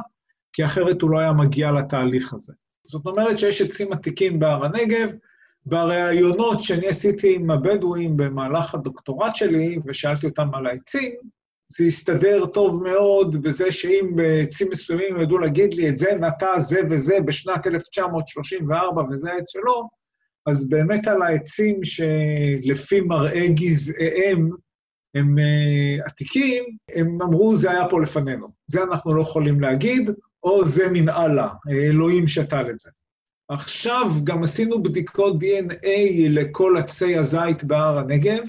כי 0.52 0.64
אחרת 0.64 1.02
הוא 1.02 1.10
לא 1.10 1.18
היה 1.18 1.32
מגיע 1.32 1.70
לתהליך 1.70 2.34
הזה. 2.34 2.52
זאת 2.86 3.06
אומרת 3.06 3.38
שיש 3.38 3.62
עצים 3.62 3.92
עתיקים 3.92 4.38
בהר 4.38 4.64
הנגב, 4.64 5.12
בראיונות 5.66 6.60
שאני 6.60 6.86
עשיתי 6.86 7.34
עם 7.34 7.50
הבדואים 7.50 8.16
במהלך 8.16 8.74
הדוקטורט 8.74 9.36
שלי, 9.36 9.78
ושאלתי 9.86 10.26
אותם 10.26 10.54
על 10.54 10.66
העצים, 10.66 11.14
זה 11.68 11.84
הסתדר 11.84 12.46
טוב 12.46 12.82
מאוד 12.82 13.42
בזה 13.42 13.70
שאם 13.70 14.10
בעצים 14.14 14.68
מסוימים 14.70 15.20
ידעו 15.20 15.38
להגיד 15.38 15.74
לי 15.74 15.88
את 15.88 15.98
זה 15.98 16.14
נטע 16.20 16.58
זה 16.58 16.80
וזה 16.90 17.20
בשנת 17.24 17.66
1934 17.66 19.02
וזה 19.10 19.32
העץ 19.32 19.50
שלו, 19.50 19.88
אז 20.46 20.68
באמת 20.68 21.06
על 21.06 21.22
העצים 21.22 21.80
שלפי 21.84 23.00
מראה 23.00 23.46
גזעיהם 23.48 24.50
הם 25.14 25.38
uh, 25.38 26.06
עתיקים, 26.06 26.64
הם 26.94 27.22
אמרו, 27.22 27.56
זה 27.56 27.70
היה 27.70 27.88
פה 27.90 28.00
לפנינו. 28.00 28.48
זה 28.66 28.82
אנחנו 28.82 29.14
לא 29.14 29.22
יכולים 29.22 29.60
להגיד, 29.60 30.10
או 30.42 30.64
זה 30.64 30.88
מן 30.92 31.08
אללה, 31.08 31.48
אלוהים 31.70 32.26
שתל 32.26 32.70
את 32.70 32.78
זה. 32.78 32.90
עכשיו 33.48 34.10
גם 34.24 34.42
עשינו 34.42 34.82
בדיקות 34.82 35.34
DNA 35.42 35.88
לכל 36.30 36.76
עצי 36.78 37.16
הזית 37.16 37.64
בהר 37.64 37.98
הנגב, 37.98 38.42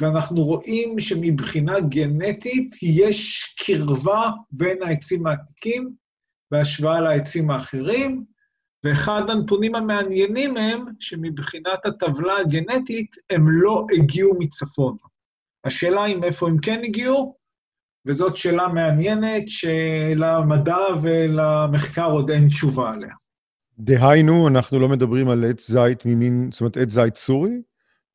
ואנחנו 0.00 0.42
רואים 0.44 1.00
שמבחינה 1.00 1.80
גנטית 1.80 2.74
יש 2.82 3.44
קרבה 3.58 4.30
בין 4.50 4.82
העצים 4.82 5.26
העתיקים 5.26 5.90
בהשוואה 6.50 7.00
לעצים 7.00 7.50
האחרים, 7.50 8.24
ואחד 8.84 9.22
הנתונים 9.30 9.74
המעניינים 9.74 10.56
הם 10.56 10.84
שמבחינת 11.00 11.86
הטבלה 11.86 12.36
הגנטית 12.36 13.16
הם 13.30 13.44
לא 13.48 13.86
הגיעו 13.96 14.38
מצפון. 14.38 14.96
השאלה 15.64 16.04
היא 16.04 16.16
מאיפה 16.16 16.48
הם 16.48 16.58
כן 16.58 16.80
הגיעו, 16.84 17.36
וזאת 18.06 18.36
שאלה 18.36 18.68
מעניינת 18.68 19.42
שלמדע 19.46 20.78
ולמחקר 21.02 22.10
עוד 22.10 22.30
אין 22.30 22.48
תשובה 22.48 22.90
עליה. 22.90 23.14
דהיינו, 23.78 24.48
אנחנו 24.48 24.78
לא 24.78 24.88
מדברים 24.88 25.28
על 25.28 25.44
עץ 25.44 25.70
זית 25.70 26.06
ממין, 26.06 26.48
זאת 26.52 26.60
אומרת, 26.60 26.76
עץ 26.76 26.90
זית 26.90 27.16
סורי, 27.16 27.62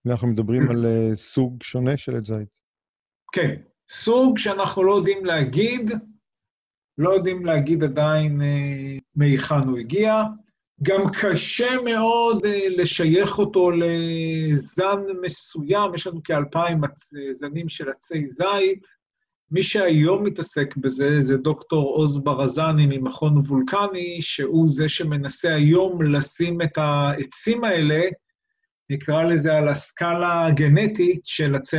אנחנו 0.07 0.27
מדברים 0.27 0.69
על 0.69 0.85
uh, 0.85 1.15
סוג 1.15 1.63
שונה 1.63 1.97
של 1.97 2.17
עץ 2.17 2.27
זית. 2.27 2.59
כן, 3.31 3.55
סוג 3.89 4.37
שאנחנו 4.37 4.83
לא 4.83 4.95
יודעים 4.95 5.25
להגיד, 5.25 5.91
לא 6.97 7.09
יודעים 7.09 7.45
להגיד 7.45 7.83
עדיין 7.83 8.41
uh, 8.41 9.01
מהיכן 9.15 9.67
הוא 9.67 9.77
הגיע. 9.77 10.23
גם 10.83 11.01
קשה 11.21 11.81
מאוד 11.85 12.45
uh, 12.45 12.49
לשייך 12.77 13.39
אותו 13.39 13.71
לזן 13.71 14.99
מסוים, 15.21 15.95
יש 15.95 16.07
לנו 16.07 16.23
כאלפיים 16.23 16.81
זנים 17.31 17.69
של 17.69 17.89
עצי 17.89 18.27
זית. 18.27 18.94
מי 19.55 19.63
שהיום 19.63 20.23
מתעסק 20.23 20.77
בזה 20.77 21.09
זה 21.19 21.37
דוקטור 21.37 21.95
עוז 21.95 22.19
ברזני 22.19 22.85
ממכון 22.85 23.37
וולקני, 23.37 24.17
שהוא 24.21 24.67
זה 24.67 24.89
שמנסה 24.89 25.55
היום 25.55 26.01
לשים 26.01 26.61
את 26.61 26.77
העצים 26.77 27.63
האלה, 27.63 28.01
נקרא 28.89 29.23
לזה 29.23 29.53
על 29.53 29.69
הסקאלה 29.69 30.45
הגנטית 30.45 31.21
של 31.23 31.55
עצי, 31.55 31.77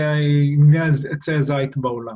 עצי 1.10 1.34
הזית 1.34 1.76
בעולם. 1.76 2.14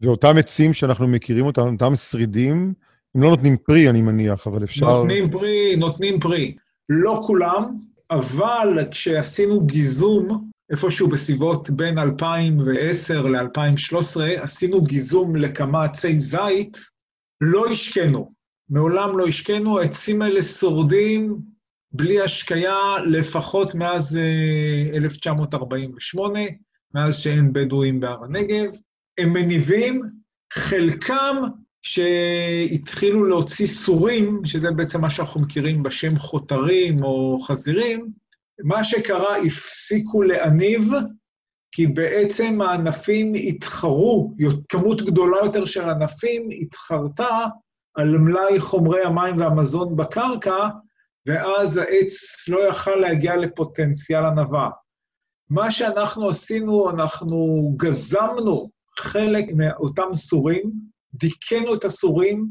ואותם 0.00 0.36
עצים 0.38 0.74
שאנחנו 0.74 1.08
מכירים 1.08 1.46
אותם, 1.46 1.72
אותם 1.72 1.96
שרידים, 1.96 2.74
הם 3.14 3.22
לא 3.22 3.28
נותנים 3.28 3.56
פרי, 3.56 3.88
אני 3.88 4.02
מניח, 4.02 4.46
אבל 4.46 4.64
אפשר... 4.64 4.86
נותנים 4.86 5.30
פרי, 5.30 5.76
נותנים 5.76 6.20
פרי. 6.20 6.56
לא 6.88 7.20
כולם, 7.26 7.76
אבל 8.10 8.78
כשעשינו 8.90 9.60
גיזום 9.60 10.50
איפשהו 10.70 11.08
בסביבות 11.08 11.70
בין 11.70 11.98
2010 11.98 13.28
ל-2013, 13.28 14.20
עשינו 14.42 14.82
גיזום 14.82 15.36
לכמה 15.36 15.84
עצי 15.84 16.20
זית, 16.20 16.78
לא 17.40 17.66
השקנו. 17.66 18.32
מעולם 18.70 19.18
לא 19.18 19.26
השקנו, 19.26 19.78
העצים 19.80 20.22
האלה 20.22 20.42
שורדים 20.42 21.38
בלי 21.92 22.20
השקיה 22.20 22.76
לפחות 23.06 23.74
מאז 23.74 24.18
1948, 24.94 26.38
אה, 26.38 26.46
מאז 26.94 27.18
שאין 27.18 27.52
בדואים 27.52 28.00
בהר 28.00 28.24
הנגב. 28.24 28.70
הם 29.18 29.32
מניבים, 29.32 30.02
חלקם 30.52 31.36
שהתחילו 31.82 33.24
להוציא 33.24 33.66
סורים, 33.66 34.40
שזה 34.44 34.70
בעצם 34.70 35.00
מה 35.00 35.10
שאנחנו 35.10 35.40
מכירים 35.40 35.82
בשם 35.82 36.18
חותרים 36.18 37.02
או 37.02 37.38
חזירים, 37.38 38.10
מה 38.64 38.84
שקרה, 38.84 39.36
הפסיקו 39.36 40.22
להניב, 40.22 40.90
כי 41.72 41.86
בעצם 41.86 42.60
הענפים 42.60 43.32
התחרו, 43.34 44.34
כמות 44.68 45.02
גדולה 45.02 45.36
יותר 45.44 45.64
של 45.64 45.90
ענפים 45.90 46.48
התחרתה 46.60 47.38
על 47.94 48.18
מלאי 48.18 48.60
חומרי 48.60 49.02
המים 49.04 49.38
והמזון 49.38 49.96
בקרקע, 49.96 50.68
ואז 51.26 51.76
העץ 51.76 52.48
לא 52.48 52.68
יכל 52.68 52.94
להגיע 52.94 53.36
לפוטנציאל 53.36 54.24
ענווה. 54.24 54.70
מה 55.50 55.70
שאנחנו 55.70 56.28
עשינו, 56.28 56.90
אנחנו 56.90 57.72
גזמנו 57.76 58.70
חלק 58.98 59.44
מאותם 59.56 60.14
סורים, 60.14 60.72
דיכאנו 61.14 61.74
את 61.74 61.84
הסורים, 61.84 62.46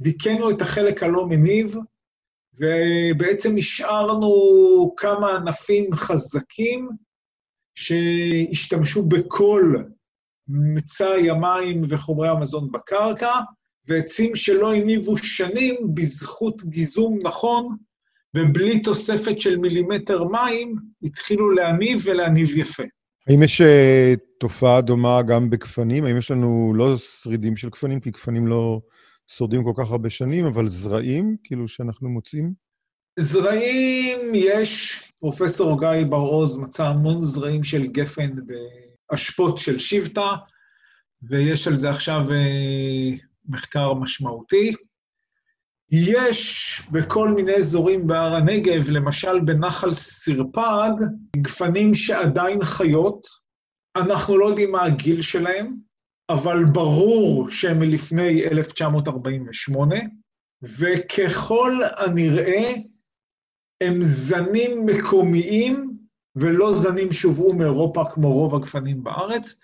דיכאנו 0.00 0.50
את 0.50 0.62
החלק 0.62 1.02
הלא 1.02 1.26
מניב, 1.26 1.76
ובעצם 2.60 3.56
השארנו 3.58 4.30
כמה 4.96 5.36
ענפים 5.36 5.92
חזקים 5.94 6.88
שהשתמשו 7.74 9.02
בכל 9.02 9.74
מצאי 10.48 11.30
המים 11.30 11.82
וחומרי 11.88 12.28
המזון 12.28 12.72
בקרקע, 12.72 13.32
ועצים 13.88 14.36
שלא 14.36 14.74
הניבו 14.74 15.16
שנים 15.16 15.74
בזכות 15.94 16.64
גיזום 16.64 17.18
נכון, 17.22 17.76
ובלי 18.36 18.80
תוספת 18.80 19.40
של 19.40 19.56
מילימטר 19.56 20.24
מים, 20.24 20.76
התחילו 21.02 21.50
להניב 21.50 22.02
ולהניב 22.04 22.56
יפה. 22.56 22.82
האם 23.28 23.42
יש 23.42 23.60
אה, 23.60 24.14
תופעה 24.40 24.80
דומה 24.80 25.22
גם 25.22 25.50
בגפנים? 25.50 26.04
האם 26.04 26.16
יש 26.16 26.30
לנו 26.30 26.72
לא 26.76 26.98
שרידים 26.98 27.56
של 27.56 27.68
גפנים, 27.68 28.00
כי 28.00 28.10
גפנים 28.10 28.46
לא 28.46 28.80
שורדים 29.26 29.64
כל 29.64 29.72
כך 29.76 29.90
הרבה 29.90 30.10
שנים, 30.10 30.46
אבל 30.46 30.68
זרעים, 30.68 31.36
כאילו, 31.44 31.68
שאנחנו 31.68 32.08
מוצאים? 32.08 32.52
זרעים, 33.18 34.18
יש, 34.34 35.02
פרופסור 35.20 35.80
גיא 35.80 36.04
בר-עוז 36.08 36.58
מצא 36.58 36.86
המון 36.86 37.20
זרעים 37.20 37.64
של 37.64 37.86
גפן 37.86 38.30
באשפות 39.10 39.58
של 39.58 39.78
שבטה, 39.78 40.30
ויש 41.22 41.68
על 41.68 41.76
זה 41.76 41.90
עכשיו 41.90 42.20
אה, 42.30 43.16
מחקר 43.48 43.94
משמעותי. 43.94 44.72
יש 45.90 46.80
בכל 46.92 47.28
מיני 47.28 47.54
אזורים 47.54 48.06
בהר 48.06 48.34
הנגב, 48.34 48.90
למשל 48.90 49.40
בנחל 49.40 49.92
סרפד, 49.92 50.92
גפנים 51.36 51.94
שעדיין 51.94 52.64
חיות, 52.64 53.26
אנחנו 53.96 54.38
לא 54.38 54.46
יודעים 54.46 54.72
מה 54.72 54.84
הגיל 54.84 55.22
שלהם, 55.22 55.76
אבל 56.30 56.64
ברור 56.64 57.50
שהם 57.50 57.78
מלפני 57.78 58.44
1948, 58.44 59.96
וככל 60.62 61.78
הנראה, 61.96 62.72
הם 63.80 63.98
זנים 64.00 64.86
מקומיים 64.86 65.96
ולא 66.36 66.74
זנים 66.74 67.12
שהובאו 67.12 67.54
מאירופה 67.54 68.04
כמו 68.14 68.32
רוב 68.32 68.54
הגפנים 68.54 69.04
בארץ. 69.04 69.60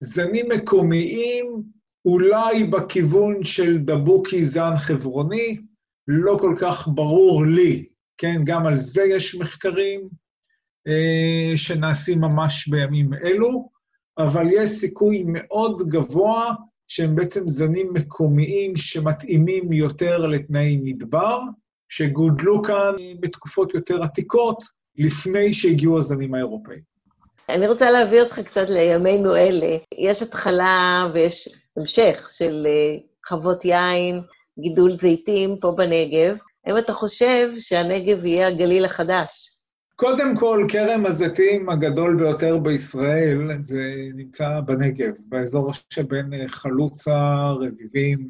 זנים 0.00 0.46
מקומיים, 0.48 1.62
אולי 2.04 2.64
בכיוון 2.64 3.44
של 3.44 3.78
דבוקי 3.78 4.44
זן 4.44 4.76
חברוני, 4.76 5.60
לא 6.08 6.38
כל 6.40 6.56
כך 6.60 6.88
ברור 6.88 7.46
לי, 7.46 7.84
כן, 8.18 8.40
גם 8.44 8.66
על 8.66 8.78
זה 8.78 9.02
יש 9.02 9.34
מחקרים 9.34 10.08
אה, 10.88 11.52
שנעשים 11.56 12.20
ממש 12.20 12.68
בימים 12.68 13.14
אלו, 13.14 13.73
אבל 14.18 14.46
יש 14.52 14.70
סיכוי 14.70 15.24
מאוד 15.26 15.88
גבוה 15.88 16.52
שהם 16.88 17.16
בעצם 17.16 17.48
זנים 17.48 17.92
מקומיים 17.92 18.76
שמתאימים 18.76 19.72
יותר 19.72 20.18
לתנאי 20.18 20.80
מדבר, 20.82 21.38
שגודלו 21.88 22.62
כאן 22.62 22.94
בתקופות 23.20 23.74
יותר 23.74 24.02
עתיקות, 24.02 24.64
לפני 24.96 25.52
שהגיעו 25.52 25.98
הזנים 25.98 26.34
האירופאים. 26.34 26.94
אני 27.48 27.68
רוצה 27.68 27.90
להביא 27.90 28.22
אותך 28.22 28.40
קצת 28.40 28.68
לימינו 28.68 29.36
אלה. 29.36 29.76
יש 29.98 30.22
התחלה 30.22 31.08
ויש 31.14 31.48
המשך 31.76 32.26
של 32.30 32.66
אה, 32.66 32.96
חוות 33.26 33.64
יין, 33.64 34.20
גידול 34.58 34.92
זיתים 34.92 35.56
פה 35.60 35.70
בנגב. 35.70 36.38
האם 36.66 36.78
אתה 36.78 36.92
חושב 36.92 37.50
שהנגב 37.58 38.24
יהיה 38.24 38.48
הגליל 38.48 38.84
החדש? 38.84 39.53
קודם 39.96 40.36
כל, 40.36 40.66
כרם 40.68 41.06
הזיתים 41.06 41.68
הגדול 41.68 42.16
ביותר 42.16 42.58
בישראל, 42.58 43.48
זה 43.60 43.94
נמצא 44.14 44.60
בנגב, 44.60 45.12
באזור 45.18 45.72
שבין 45.90 46.34
אה, 46.34 46.48
חלוצה, 46.48 47.50
רביבים, 47.60 48.28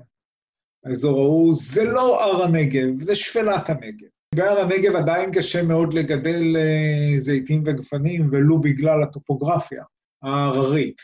האזור 0.85 1.21
ההוא. 1.21 1.55
זה 1.55 1.85
לא 1.85 2.25
הר 2.25 2.45
הנגב, 2.45 2.95
זה 2.95 3.15
שפלת 3.15 3.71
הנגב. 3.71 4.07
בהר 4.35 4.61
הנגב 4.61 4.97
עדיין 4.97 5.33
קשה 5.33 5.63
מאוד 5.63 5.95
לגדל 5.95 6.57
אה, 6.57 7.21
זיתים 7.21 7.63
וגפנים, 7.67 8.29
ולו 8.33 8.61
בגלל 8.61 9.03
הטופוגרפיה 9.03 9.83
ההררית. 10.23 11.01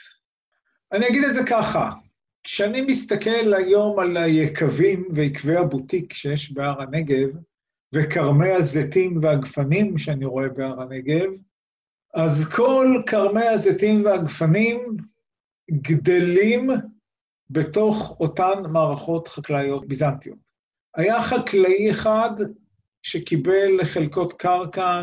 אני 0.92 1.09
אגיד 1.09 1.25
את 1.25 1.35
זה 1.35 1.40
ככה, 1.46 1.90
כשאני 2.44 2.81
מסתכל 2.81 3.55
היום 3.55 3.99
על 3.99 4.16
היקבים 4.16 5.09
ויקבי 5.14 5.57
הבוטיק 5.57 6.12
שיש 6.12 6.53
בהר 6.53 6.83
הנגב, 6.83 7.29
וכרמי 7.92 8.50
הזיתים 8.50 9.18
והגפנים 9.22 9.98
שאני 9.98 10.24
רואה 10.24 10.48
בהר 10.48 10.81
הנגב, 10.81 11.31
אז 12.14 12.48
כל 12.48 13.03
כרמי 13.07 13.46
הזיתים 13.46 14.05
והגפנים 14.05 14.96
גדלים 15.70 16.70
בתוך 17.50 18.20
אותן 18.20 18.62
מערכות 18.72 19.29
חקלאיות 19.29 19.87
ביזנטיות. 19.88 20.38
היה 20.96 21.22
חקלאי 21.22 21.90
אחד 21.90 22.31
שקיבל 23.03 23.85
חלקות 23.85 24.33
קרקע 24.33 25.03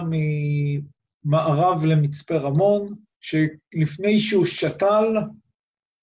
ממערב 1.26 1.86
למצפה 1.86 2.36
רמון, 2.36 2.94
שלפני 3.22 4.20
שהוא 4.20 4.46
שתל, 4.46 5.14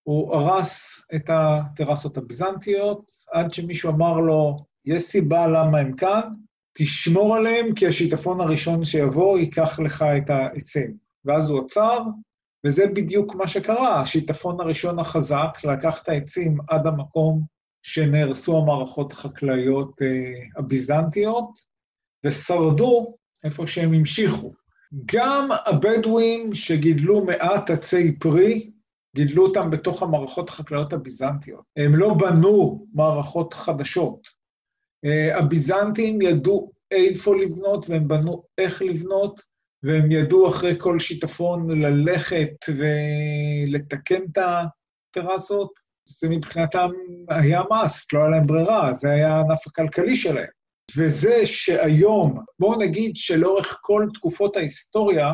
הוא 0.02 0.34
הרס 0.34 1.06
את 1.14 1.30
הטרסות 1.32 2.16
הביזנטיות, 2.16 3.10
עד 3.32 3.52
שמישהו 3.52 3.90
אמר 3.90 4.20
לו, 4.20 4.64
יש 4.84 5.02
סיבה 5.02 5.46
למה 5.46 5.78
הם 5.78 5.96
כאן, 5.96 6.34
תשמור 6.74 7.36
עליהם, 7.36 7.74
כי 7.74 7.86
השיטפון 7.86 8.40
הראשון 8.40 8.84
שיבוא 8.84 9.38
ייקח 9.38 9.80
לך 9.80 10.04
את 10.18 10.30
העצים. 10.30 10.96
ואז 11.24 11.50
הוא 11.50 11.64
עצר, 11.64 12.00
וזה 12.66 12.86
בדיוק 12.86 13.34
מה 13.34 13.48
שקרה. 13.48 14.00
השיטפון 14.00 14.60
הראשון 14.60 14.98
החזק 14.98 15.64
לקח 15.64 16.02
את 16.02 16.08
העצים 16.08 16.58
עד 16.68 16.86
המקום 16.86 17.42
שנהרסו 17.82 18.58
המערכות 18.58 19.12
החקלאיות 19.12 20.02
אה, 20.02 20.08
הביזנטיות, 20.56 21.50
ושרדו 22.24 23.16
איפה 23.44 23.66
שהם 23.66 23.94
המשיכו. 23.94 24.52
גם 25.14 25.48
הבדואים 25.66 26.54
שגידלו 26.54 27.24
מעט 27.24 27.70
עצי 27.70 28.18
פרי, 28.18 28.70
גידלו 29.16 29.46
אותם 29.46 29.70
בתוך 29.70 30.02
המערכות 30.02 30.48
החקלאיות 30.48 30.92
הביזנטיות. 30.92 31.64
הם 31.76 31.94
לא 31.94 32.14
בנו 32.14 32.86
מערכות 32.94 33.54
חדשות. 33.54 34.20
אה, 35.04 35.38
הביזנטים 35.38 36.22
ידעו 36.22 36.72
איפה 36.90 37.36
לבנות 37.36 37.90
והם 37.90 38.08
בנו 38.08 38.42
איך 38.58 38.82
לבנות, 38.82 39.42
והם 39.82 40.12
ידעו 40.12 40.48
אחרי 40.48 40.74
כל 40.78 40.98
שיטפון 40.98 41.80
ללכת 41.80 42.54
ולתקן 42.68 44.22
את 44.32 44.38
הטרסות. 45.16 45.72
זה 46.08 46.28
מבחינתם 46.28 46.88
היה 47.28 47.62
מס, 47.70 48.12
לא 48.12 48.18
היה 48.18 48.28
להם 48.28 48.46
ברירה, 48.46 48.92
זה 48.92 49.10
היה 49.10 49.34
הענף 49.34 49.66
הכלכלי 49.66 50.16
שלהם. 50.16 50.48
וזה 50.96 51.46
שהיום, 51.46 52.38
בואו 52.58 52.78
נגיד 52.78 53.16
שלאורך 53.16 53.78
כל 53.82 54.06
תקופות 54.14 54.56
ההיסטוריה, 54.56 55.32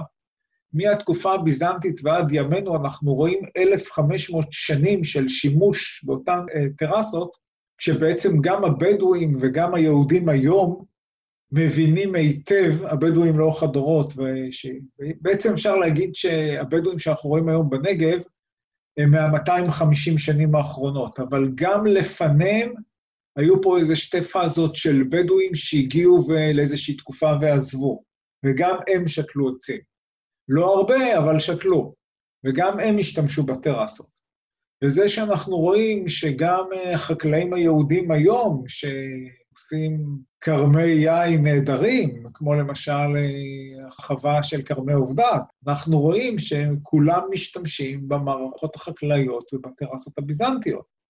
מהתקופה 0.73 1.35
הביזנטית 1.35 2.01
ועד 2.05 2.33
ימינו, 2.33 2.77
אנחנו 2.77 3.15
רואים 3.15 3.41
1,500 3.57 4.47
שנים 4.51 5.05
של 5.05 5.29
שימוש 5.29 6.05
באותן 6.05 6.41
אה, 6.55 6.67
טרסות, 6.79 7.40
כשבעצם 7.81 8.41
גם 8.41 8.65
הבדואים 8.65 9.39
וגם 9.41 9.75
היהודים 9.75 10.29
היום 10.29 10.85
מבינים 11.53 12.15
היטב, 12.15 12.85
הבדואים 12.85 13.39
לאורך 13.39 13.63
הדורות, 13.63 14.13
ובעצם 14.17 15.53
אפשר 15.53 15.77
להגיד 15.77 16.15
שהבדואים 16.15 16.99
שאנחנו 16.99 17.31
רואים 17.31 17.49
היום 17.49 17.71
בנגב, 17.71 18.19
הם 18.97 19.11
מה-250 19.11 20.19
שנים 20.19 20.55
האחרונות, 20.55 21.21
אבל 21.21 21.49
גם 21.55 21.87
לפניהם 21.87 22.75
היו 23.37 23.63
פה 23.63 23.79
איזה 23.79 23.97
שתי 23.97 24.23
פאזות 24.23 24.77
של 24.77 25.05
בדואים 25.11 25.55
שהגיעו 25.55 26.29
לאיזושהי 26.55 26.97
תקופה 26.97 27.33
ועזבו, 27.41 28.03
וגם 28.47 28.77
הם 28.89 29.09
שתלו 29.09 29.51
עצים. 29.57 29.81
לא 30.49 30.75
הרבה, 30.79 31.19
אבל 31.19 31.39
שתלו, 31.39 31.95
וגם 32.45 32.81
הם 32.81 32.99
השתמשו 32.99 33.43
בטרסות. 33.43 34.20
וזה 34.85 35.09
שאנחנו 35.09 35.57
רואים 35.57 36.09
שגם 36.09 36.65
החקלאים 36.95 37.53
היהודים 37.55 38.11
היום, 38.11 38.65
שעושים 38.69 40.07
כרמי 40.41 40.87
יין 40.87 41.43
נהדרים, 41.43 42.27
כמו 42.35 42.55
למשל 42.55 43.17
החווה 43.89 44.43
של 44.43 44.63
כרמי 44.63 44.93
עובדת, 44.93 45.43
אנחנו 45.69 46.01
רואים 46.01 46.39
שכולם 46.39 47.21
משתמשים 47.31 48.09
במערכות 48.09 48.77
החקלאיות 48.77 49.55
ובטרסות 49.55 50.19
הביזנטיות. 50.19 51.01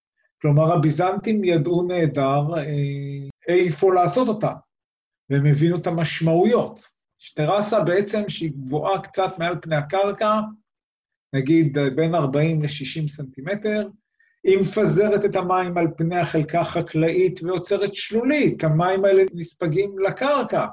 כלומר, 0.42 0.72
הביזנטים 0.72 1.44
ידעו 1.44 1.82
נהדר 1.82 2.56
אה, 2.56 2.64
איפה 3.48 3.94
לעשות 3.94 4.28
אותה, 4.28 4.52
והם 5.30 5.46
הבינו 5.46 5.76
את 5.76 5.86
המשמעויות. 5.86 6.84
שטרסה 7.18 7.80
בעצם 7.80 8.28
שהיא 8.28 8.52
גבוהה 8.52 9.00
קצת 9.02 9.38
מעל 9.38 9.56
פני 9.62 9.76
הקרקע, 9.76 10.40
נגיד 11.32 11.78
בין 11.94 12.14
40 12.14 12.62
ל-60 12.62 13.08
סנטימטר, 13.08 13.88
היא 14.44 14.58
מפזרת 14.58 15.24
את 15.24 15.36
המים 15.36 15.78
על 15.78 15.86
פני 15.96 16.16
החלקה 16.16 16.60
החקלאית 16.60 17.42
ויוצרת 17.42 17.94
שלולית, 17.94 18.64
המים 18.64 19.04
האלה 19.04 19.22
נספגים 19.34 19.98
לקרקע. 19.98 20.66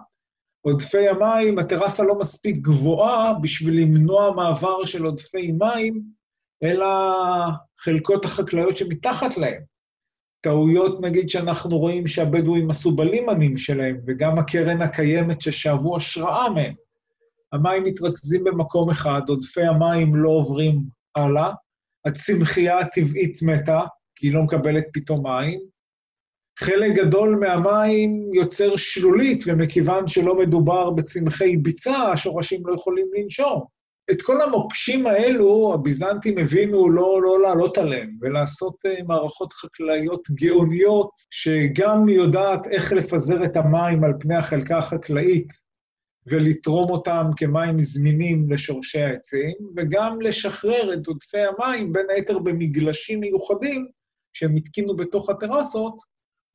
עודפי 0.62 1.08
המים, 1.08 1.60
הטרסה 1.60 2.04
לא 2.04 2.20
מספיק 2.20 2.58
גבוהה 2.58 3.34
בשביל 3.42 3.82
למנוע 3.82 4.32
מעבר 4.36 4.86
של 4.86 5.06
עודפי 5.06 5.52
מים, 5.52 6.02
אלא 6.64 6.88
חלקות 7.80 8.26
החקלאיות 8.26 8.78
שמתחת 8.78 9.38
להם. 9.38 9.62
טעויות, 10.42 11.02
נגיד, 11.02 11.30
שאנחנו 11.30 11.78
רואים 11.78 12.08
שהבדואים 12.08 12.70
עשו 12.70 12.92
בלימנים 12.92 13.58
שלהם, 13.58 13.98
וגם 14.08 14.40
הקרן 14.40 14.82
הקיימת 14.82 15.42
ששאבו 15.42 15.98
השראה 15.98 16.50
מהם. 16.50 16.74
המים 17.54 17.84
מתרכזים 17.84 18.44
במקום 18.44 18.90
אחד, 18.90 19.22
עודפי 19.28 19.64
המים 19.64 20.16
לא 20.16 20.30
עוברים 20.30 20.82
הלאה, 21.16 21.52
הצמחייה 22.06 22.80
הטבעית 22.80 23.42
מתה, 23.42 23.82
כי 24.16 24.28
היא 24.28 24.34
לא 24.34 24.44
מקבלת 24.44 24.86
פתאום 24.94 25.28
מים. 25.28 25.60
חלק 26.60 26.96
גדול 26.96 27.36
מהמים 27.36 28.30
יוצר 28.34 28.76
שלולית, 28.76 29.44
ומכיוון 29.48 30.08
שלא 30.08 30.38
מדובר 30.38 30.90
בצמחי 30.90 31.58
ביצה, 31.58 31.98
השורשים 31.98 32.68
לא 32.68 32.74
יכולים 32.74 33.06
לנשום. 33.14 33.78
את 34.12 34.22
כל 34.22 34.42
המוקשים 34.42 35.08
האלו, 35.08 35.74
הביזנטים 35.74 36.38
הבינו 36.38 36.90
לא, 36.90 37.22
לא 37.22 37.42
לעלות 37.42 37.78
עליהם, 37.78 38.18
ולעשות 38.22 38.76
uh, 38.88 39.04
מערכות 39.08 39.54
חקלאיות 39.54 40.22
גאוניות, 40.32 41.10
שגם 41.32 42.10
יודעת 42.10 42.68
איך 42.68 42.94
לפזר 42.94 43.44
את 43.44 43.58
המים 43.58 44.04
על 44.04 44.14
פני 44.20 44.36
החלקה 44.36 44.78
החקלאית, 44.78 45.48
ולתרום 46.30 46.90
אותם 46.90 47.26
כמים 47.38 47.80
זמינים 47.80 48.52
לשורשי 48.52 49.00
העצים, 49.00 49.56
וגם 49.76 50.22
לשחרר 50.22 50.94
את 50.94 51.08
עודפי 51.08 51.38
המים, 51.38 51.94
בין 51.94 52.06
היתר 52.10 52.40
במגלשים 52.40 53.20
מיוחדים, 53.20 53.88
שהם 54.34 54.56
התקינו 54.56 54.96
בתוך 54.96 55.30
הטרסות, 55.30 55.98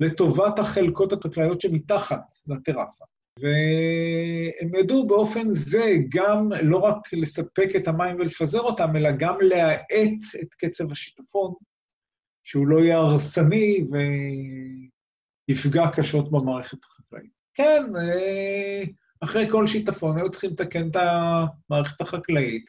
לטובת 0.01 0.59
החלקות 0.59 1.13
החקלאיות 1.13 1.61
שמתחת 1.61 2.37
לטרסה. 2.47 3.05
והם 3.41 4.75
ידעו 4.75 5.07
באופן 5.07 5.53
זה 5.53 5.95
גם 6.09 6.49
לא 6.63 6.77
רק 6.77 7.13
לספק 7.13 7.69
את 7.77 7.89
המים 7.89 8.17
ולפזר 8.17 8.61
אותם, 8.61 8.97
אלא 8.97 9.11
גם 9.19 9.41
להאט 9.41 10.41
את 10.43 10.55
קצב 10.59 10.93
השיטפון, 10.93 11.55
שהוא 12.45 12.67
לא 12.67 12.79
יהיה 12.79 12.97
הרסני 12.97 13.85
ויפגע 15.49 15.85
קשות 15.95 16.31
במערכת 16.31 16.79
החקלאית. 16.85 17.31
כן, 17.55 17.83
אה, 17.97 18.83
אחרי 19.25 19.51
כל 19.51 19.67
שיטפון 19.67 20.19
היו 20.19 20.31
צריכים 20.31 20.51
לתקן 20.51 20.89
את 20.91 20.97
המערכת 20.97 22.01
החקלאית, 22.01 22.65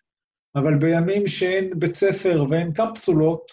אבל 0.55 0.77
בימים 0.77 1.27
שאין 1.27 1.79
בית 1.79 1.95
ספר 1.95 2.45
ואין 2.49 2.73
קפסולות, 2.73 3.51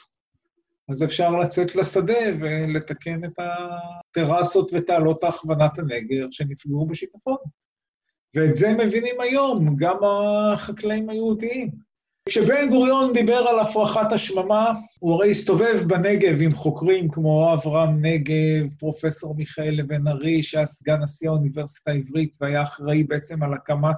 אז 0.89 1.05
אפשר 1.05 1.31
לצאת 1.31 1.77
לשדה 1.77 2.19
ולתקן 2.41 3.25
את 3.25 3.33
הטרסות 3.39 4.71
ותעלות 4.75 5.25
הכוונת 5.25 5.79
הנגר 5.79 6.27
שנפגעו 6.31 6.87
בשיטפון. 6.87 7.37
ואת 8.35 8.57
זה 8.57 8.73
מבינים 8.79 9.21
היום 9.21 9.77
גם 9.77 9.97
החקלאים 10.05 11.11
היהודיים. 11.11 11.90
כשבן 12.29 12.71
גוריון 12.71 13.13
דיבר 13.13 13.39
על 13.49 13.59
הפרחת 13.59 14.13
השממה, 14.13 14.73
הוא 14.99 15.15
הרי 15.15 15.31
הסתובב 15.31 15.83
בנגב 15.87 16.43
עם 16.43 16.55
חוקרים 16.55 17.09
כמו 17.09 17.55
אברהם 17.55 18.07
נגב, 18.07 18.67
פרופסור 18.79 19.35
מיכאל 19.35 19.75
לבן 19.79 20.09
ארי, 20.09 20.43
שהיה 20.43 20.67
סגן 20.67 21.03
נשיא 21.03 21.29
האוניברסיטה 21.29 21.91
העברית 21.91 22.37
והיה 22.41 22.63
אחראי 22.63 23.05
בעצם 23.05 23.43
על 23.43 23.55
הקמת 23.55 23.97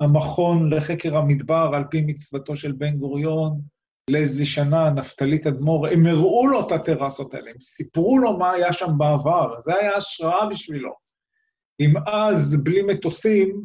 המכון 0.00 0.72
לחקר 0.72 1.16
המדבר 1.16 1.70
על 1.74 1.84
פי 1.90 2.00
מצוותו 2.00 2.56
של 2.56 2.72
בן 2.72 2.96
גוריון, 2.96 3.60
לזלי 4.10 4.46
שנה, 4.46 4.90
נפתלי 4.90 5.38
תדמור, 5.38 5.86
הם 5.86 6.06
הראו 6.06 6.46
לו 6.46 6.66
את 6.66 6.72
הטרסות 6.72 7.34
האלה, 7.34 7.50
הם 7.50 7.60
סיפרו 7.60 8.18
לו 8.18 8.38
מה 8.38 8.52
היה 8.52 8.72
שם 8.72 8.98
בעבר, 8.98 9.60
זה 9.60 9.72
היה 9.80 9.96
השראה 9.96 10.46
בשבילו. 10.46 10.92
אם 11.80 11.94
אז, 12.06 12.64
בלי 12.64 12.82
מטוסים, 12.82 13.62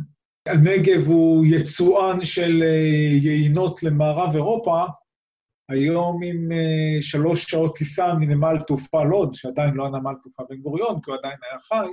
הנגב 0.47 1.07
הוא 1.07 1.45
יצואן 1.45 2.21
של 2.21 2.63
אה, 2.63 3.29
יינות 3.29 3.83
למערב 3.83 4.35
אירופה, 4.35 4.83
היום 5.69 6.23
עם 6.23 6.51
אה, 6.51 7.01
שלוש 7.01 7.43
שעות 7.43 7.77
טיסה 7.77 8.13
מנמל 8.13 8.57
תעופה 8.67 9.03
לוד, 9.03 9.33
שעדיין 9.33 9.73
לא 9.73 9.85
הנמל 9.85 10.13
תעופה 10.23 10.43
בן 10.49 10.57
גוריון, 10.57 11.01
כי 11.01 11.11
הוא 11.11 11.17
עדיין 11.17 11.37
היה 11.49 11.59
חי, 11.59 11.91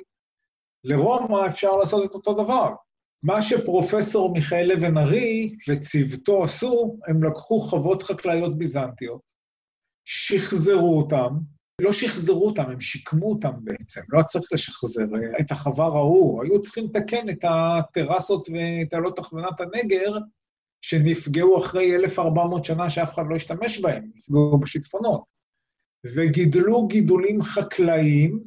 לרומא 0.84 1.46
אפשר 1.46 1.76
לעשות 1.76 2.11
את 2.11 2.14
אותו 2.14 2.34
דבר. 2.34 2.74
מה 3.22 3.42
שפרופסור 3.42 4.32
מיכאל 4.32 4.72
אבן 4.72 4.98
ארי 4.98 5.57
וצוותו 5.68 6.44
עשו, 6.44 6.98
הם 7.09 7.24
לקחו 7.24 7.61
חוות 7.61 8.03
חקלאיות 8.03 8.59
ביזנטיות, 8.59 9.20
שחזרו 10.05 10.98
אותם, 10.98 11.28
לא 11.80 11.92
שחזרו 11.92 12.46
אותם, 12.46 12.70
הם 12.70 12.80
שיקמו 12.80 13.30
אותם 13.30 13.52
בעצם, 13.64 14.00
לא 14.08 14.22
צריך 14.22 14.52
לשחזר. 14.52 15.04
את 15.40 15.50
החווה 15.50 15.86
ראו, 15.86 16.42
היו 16.42 16.60
צריכים 16.60 16.84
לתקן 16.84 17.28
את 17.30 17.44
הטרסות 17.44 18.48
ותעלות 18.48 19.18
הכוונת 19.18 19.60
הנגר, 19.60 20.16
שנפגעו 20.80 21.64
אחרי 21.64 21.96
1,400 21.96 22.64
שנה 22.64 22.90
שאף 22.90 23.14
אחד 23.14 23.22
לא 23.28 23.36
השתמש 23.36 23.80
בהם, 23.80 24.10
נפגעו 24.14 24.58
בשיטפונות. 24.58 25.22
וגידלו 26.04 26.86
גידולים 26.86 27.42
חקלאיים 27.42 28.42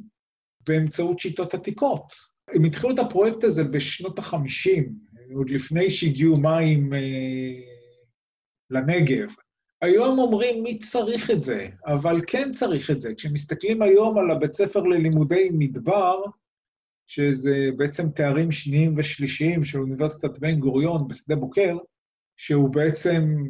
באמצעות 0.66 1.20
שיטות 1.20 1.54
עתיקות. 1.54 2.12
הם 2.54 2.64
התחילו 2.64 2.94
את 2.94 2.98
הפרויקט 2.98 3.44
הזה 3.44 3.64
בשנות 3.64 4.18
ה-50, 4.18 4.82
עוד 5.34 5.50
לפני 5.50 5.90
שהגיעו 5.90 6.36
מים 6.36 6.94
אה, 6.94 6.98
לנגב. 8.70 9.28
היום 9.82 10.18
אומרים 10.18 10.62
מי 10.62 10.78
צריך 10.78 11.30
את 11.30 11.40
זה, 11.40 11.68
אבל 11.86 12.20
כן 12.26 12.52
צריך 12.52 12.90
את 12.90 13.00
זה. 13.00 13.14
כשמסתכלים 13.14 13.82
היום 13.82 14.18
על 14.18 14.30
הבית 14.30 14.54
ספר 14.54 14.80
ללימודי 14.80 15.48
מדבר, 15.52 16.22
שזה 17.06 17.68
בעצם 17.76 18.10
תארים 18.10 18.52
שניים 18.52 18.94
ושלישיים 18.96 19.64
של 19.64 19.78
אוניברסיטת 19.78 20.38
בן 20.38 20.60
גוריון 20.60 21.08
בשדה 21.08 21.36
בוקר, 21.36 21.76
שהוא 22.36 22.68
בעצם 22.68 23.44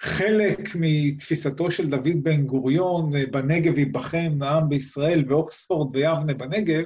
חלק 0.00 0.58
מתפיסתו 0.74 1.70
של 1.70 1.90
דוד 1.90 2.22
בן 2.22 2.46
גוריון, 2.46 3.12
בנגב 3.30 3.78
ייבחן 3.78 4.42
העם 4.42 4.68
בישראל 4.68 5.24
ואוקספורד 5.28 5.96
ויבנה 5.96 6.34
בנגב, 6.34 6.84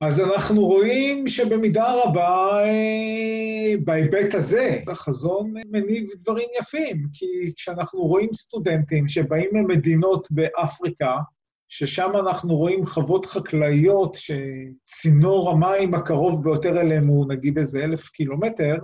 אז 0.00 0.20
אנחנו 0.20 0.66
רואים 0.66 1.28
שבמידה 1.28 1.94
רבה, 2.04 2.62
אה, 2.64 3.74
בהיבט 3.84 4.34
הזה, 4.34 4.80
החזון 4.88 5.54
מניב 5.66 6.08
דברים 6.18 6.48
יפים, 6.60 7.06
כי 7.12 7.52
כשאנחנו 7.56 8.00
רואים 8.00 8.32
סטודנטים 8.32 9.08
שבאים 9.08 9.50
ממדינות 9.52 10.28
באפריקה, 10.30 11.16
ששם 11.68 12.10
אנחנו 12.26 12.56
רואים 12.56 12.86
חוות 12.86 13.26
חקלאיות 13.26 14.16
שצינור 14.16 15.50
המים 15.50 15.94
הקרוב 15.94 16.44
ביותר 16.44 16.80
אליהם 16.80 17.06
הוא 17.06 17.28
נגיד 17.28 17.58
איזה 17.58 17.84
אלף 17.84 18.08
קילומטר, 18.08 18.76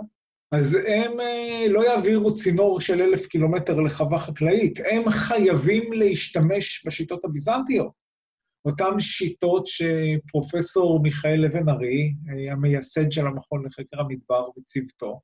אז 0.53 0.75
הם 0.75 1.21
אה, 1.21 1.67
לא 1.69 1.85
יעבירו 1.85 2.35
צינור 2.35 2.81
של 2.81 3.03
אלף 3.03 3.27
קילומטר 3.27 3.81
לחווה 3.81 4.19
חקלאית, 4.19 4.79
הם 4.91 5.11
חייבים 5.11 5.93
להשתמש 5.93 6.87
בשיטות 6.87 7.25
הביזנטיות. 7.25 8.01
אותן 8.65 9.01
שיטות 9.01 9.67
שפרופסור 9.67 11.03
מיכאל 11.03 11.45
אבן 11.45 11.69
ארי, 11.69 12.15
המייסד 12.51 13.13
של 13.13 13.27
המכון 13.27 13.65
לחקר 13.67 14.01
המדבר 14.01 14.49
וצוותו, 14.59 15.21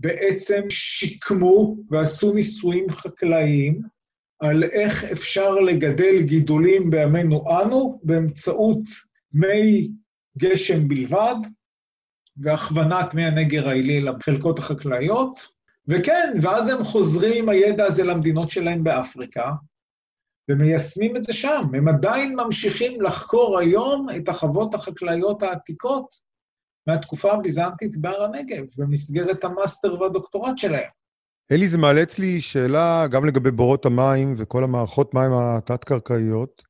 בעצם 0.00 0.62
שיקמו 0.70 1.76
ועשו 1.90 2.34
ניסויים 2.34 2.90
חקלאיים 2.90 3.82
על 4.40 4.64
איך 4.64 5.04
אפשר 5.04 5.50
לגדל 5.50 6.22
גידולים 6.22 6.90
בימינו 6.90 7.44
אנו 7.60 8.00
באמצעות 8.02 8.82
מי 9.32 9.90
גשם 10.38 10.88
בלבד, 10.88 11.34
והכוונת 12.36 13.14
מי 13.14 13.24
הנגר 13.24 13.68
העילי 13.68 14.00
לחלקות 14.00 14.58
החקלאיות, 14.58 15.40
וכן, 15.88 16.32
ואז 16.42 16.68
הם 16.68 16.84
חוזרים 16.84 17.42
עם 17.42 17.48
הידע 17.48 17.84
הזה 17.84 18.04
למדינות 18.04 18.50
שלהם 18.50 18.84
באפריקה, 18.84 19.52
ומיישמים 20.48 21.16
את 21.16 21.24
זה 21.24 21.32
שם. 21.32 21.62
הם 21.74 21.88
עדיין 21.88 22.36
ממשיכים 22.36 23.00
לחקור 23.00 23.58
היום 23.58 24.06
את 24.16 24.28
החוות 24.28 24.74
החקלאיות 24.74 25.42
העתיקות 25.42 26.28
מהתקופה 26.86 27.32
הביזנטית 27.32 27.96
בהר 27.96 28.24
הנגב, 28.24 28.64
במסגרת 28.78 29.44
המאסטר 29.44 30.00
והדוקטורט 30.00 30.58
שלהם. 30.58 30.90
אלי, 31.52 31.68
זה 31.68 31.78
מעלה 31.78 32.02
אצלי 32.02 32.40
שאלה 32.40 33.06
גם 33.10 33.24
לגבי 33.24 33.50
בורות 33.50 33.86
המים 33.86 34.34
וכל 34.38 34.64
המערכות 34.64 35.14
מים 35.14 35.32
התת-קרקעיות. 35.32 36.62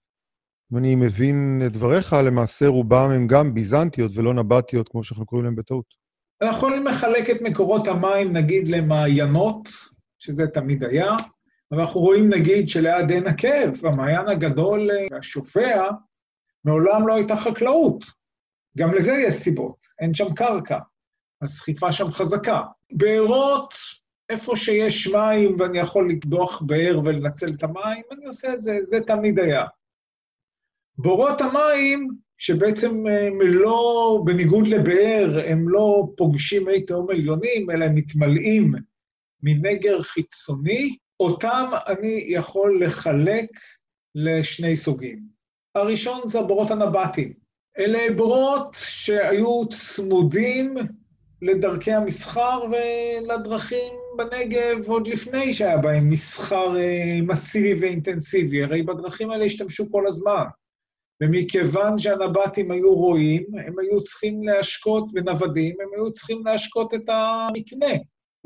אם 0.73 0.79
אני 0.79 0.95
מבין 0.95 1.63
את 1.67 1.73
דבריך, 1.73 2.13
למעשה 2.13 2.67
רובם 2.67 3.11
הם 3.11 3.27
גם 3.27 3.55
ביזנטיות 3.55 4.13
ולא 4.15 4.35
נבטיות, 4.35 4.89
כמו 4.89 5.05
שאנחנו 5.05 5.27
קוראים 5.27 5.45
להם 5.45 5.57
בטעות. 5.57 5.85
אנחנו 6.43 6.57
יכולים 6.57 6.87
לחלק 6.87 7.31
את 7.31 7.43
מקורות 7.43 7.89
המים, 7.89 8.33
נגיד, 8.33 8.69
למעיינות, 8.69 9.69
שזה 10.19 10.47
תמיד 10.47 10.85
היה, 10.85 11.17
אנחנו 11.73 12.01
רואים, 12.01 12.29
נגיד, 12.29 12.69
שליד 12.69 13.11
עין 13.11 13.27
עקב, 13.27 13.87
המעיין 13.87 14.29
הגדול 14.29 14.91
והשופע, 15.11 15.91
מעולם 16.65 17.09
לא 17.09 17.15
הייתה 17.15 17.37
חקלאות. 17.37 18.05
גם 18.79 18.95
לזה 18.95 19.13
יש 19.13 19.35
סיבות, 19.35 19.77
אין 20.01 20.15
שם 20.15 20.35
קרקע, 20.35 20.79
הסחיפה 21.43 21.93
שם 21.93 22.11
חזקה. 22.11 22.63
בארות, 22.93 23.75
איפה 24.29 24.57
שיש 24.57 25.09
מים 25.09 25.61
ואני 25.61 25.79
יכול 25.79 26.11
לקדוח 26.11 26.63
באר 26.63 27.01
ולנצל 27.05 27.49
את 27.49 27.63
המים, 27.63 28.03
אני 28.13 28.27
עושה 28.27 28.55
את 28.55 28.63
זה, 28.63 28.79
זה 28.81 29.01
תמיד 29.01 29.39
היה. 29.39 29.65
בורות 30.99 31.41
המים, 31.41 32.09
שבעצם 32.39 33.07
הם 33.07 33.41
לא, 33.43 34.23
בניגוד 34.25 34.67
לבאר, 34.67 35.41
הם 35.47 35.69
לא 35.69 36.09
פוגשים 36.17 36.67
מי 36.67 36.83
תהום 36.83 37.11
עליונים, 37.11 37.71
אלא 37.71 37.85
הם 37.85 37.95
מתמלאים 37.95 38.73
מנגר 39.43 40.03
חיצוני, 40.03 40.97
אותם 41.21 41.71
אני 41.87 42.25
יכול 42.29 42.85
לחלק 42.85 43.51
לשני 44.15 44.77
סוגים. 44.77 45.19
הראשון 45.75 46.21
זה 46.25 46.41
הבורות 46.41 46.71
הנבטיים. 46.71 47.33
אלה 47.79 48.15
בורות 48.17 48.77
שהיו 48.79 49.69
צמודים 49.69 50.75
לדרכי 51.43 51.93
המסחר 51.93 52.61
ולדרכים 52.71 53.93
בנגב 54.17 54.89
עוד 54.89 55.09
לפני 55.09 55.55
שהיה 55.55 55.77
בהם 55.77 56.11
מסחר 56.11 56.77
אה, 56.77 57.21
מסיבי 57.23 57.75
ואינטנסיבי, 57.81 58.63
הרי 58.63 58.83
בדרכים 58.83 59.31
האלה 59.31 59.45
השתמשו 59.45 59.91
כל 59.91 60.07
הזמן. 60.07 60.45
ומכיוון 61.23 61.99
שהנבטים 61.99 62.71
היו 62.71 62.95
רועים, 62.95 63.45
הם 63.67 63.79
היו 63.79 64.03
צריכים 64.03 64.43
להשקות, 64.43 65.05
ונוודים, 65.15 65.77
הם 65.81 65.89
היו 65.97 66.13
צריכים 66.13 66.47
להשקות 66.47 66.95
את 66.95 67.09
המקנה. 67.09 67.95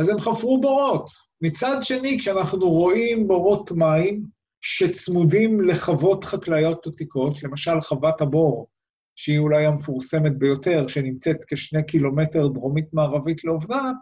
אז 0.03 0.09
הם 0.09 0.19
חפרו 0.19 0.61
בורות. 0.61 1.11
מצד 1.41 1.79
שני, 1.83 2.19
כשאנחנו 2.19 2.71
רואים 2.71 3.29
בורות 3.29 3.73
מים 3.73 4.23
שצמודים 4.61 5.61
לחוות 5.61 6.25
חקלאיות 6.25 6.87
עתיקות, 6.87 7.43
למשל 7.43 7.81
חוות 7.81 8.21
הבור, 8.21 8.69
שהיא 9.17 9.39
אולי 9.39 9.67
המפורסמת 9.67 10.39
ביותר, 10.39 10.87
שנמצאת 10.87 11.37
כשני 11.47 11.87
קילומטר 11.87 12.49
דרומית-מערבית 12.49 13.45
לעובדת, 13.45 13.97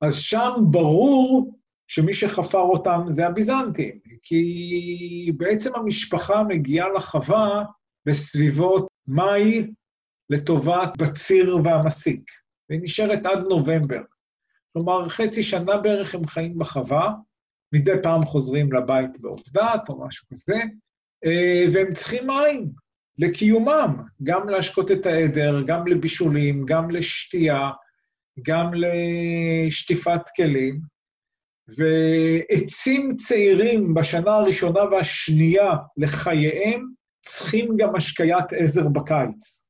אז 0.00 0.16
שם 0.16 0.50
ברור 0.70 1.54
שמי 1.88 2.14
שחפר 2.14 2.60
אותם 2.60 3.00
זה 3.08 3.26
הביזנטים, 3.26 3.98
כי 4.22 5.32
בעצם 5.36 5.70
המשפחה 5.76 6.42
מגיעה 6.42 6.88
לחווה 6.88 7.64
בסביבות 8.06 8.86
מאי 9.08 9.66
לטובת 10.30 10.90
בציר 10.98 11.58
והמסיק, 11.64 12.30
והיא 12.70 12.80
נשארת 12.82 13.26
עד 13.26 13.38
נובמבר. 13.48 14.02
כלומר, 14.72 15.08
חצי 15.08 15.42
שנה 15.42 15.76
בערך 15.76 16.14
הם 16.14 16.26
חיים 16.26 16.58
בחווה, 16.58 17.12
מדי 17.74 17.92
פעם 18.02 18.24
חוזרים 18.24 18.72
לבית 18.72 19.20
בעובדת 19.20 19.88
או 19.88 20.06
משהו 20.06 20.26
כזה, 20.32 20.58
אה, 21.24 21.64
והם 21.72 21.92
צריכים 21.92 22.26
מים. 22.26 22.70
לקיומם, 23.18 24.02
גם 24.22 24.48
להשקות 24.48 24.90
את 24.90 25.06
העדר, 25.06 25.62
גם 25.66 25.86
לבישולים, 25.86 26.64
גם 26.66 26.90
לשתייה, 26.90 27.70
גם 28.42 28.70
לשטיפת 28.74 30.20
כלים. 30.36 30.80
ועצים 31.68 33.16
צעירים 33.16 33.94
בשנה 33.94 34.34
הראשונה 34.34 34.80
והשנייה 34.84 35.72
לחייהם 35.96 36.88
צריכים 37.20 37.76
גם 37.76 37.96
השקיית 37.96 38.52
עזר 38.52 38.88
בקיץ. 38.88 39.66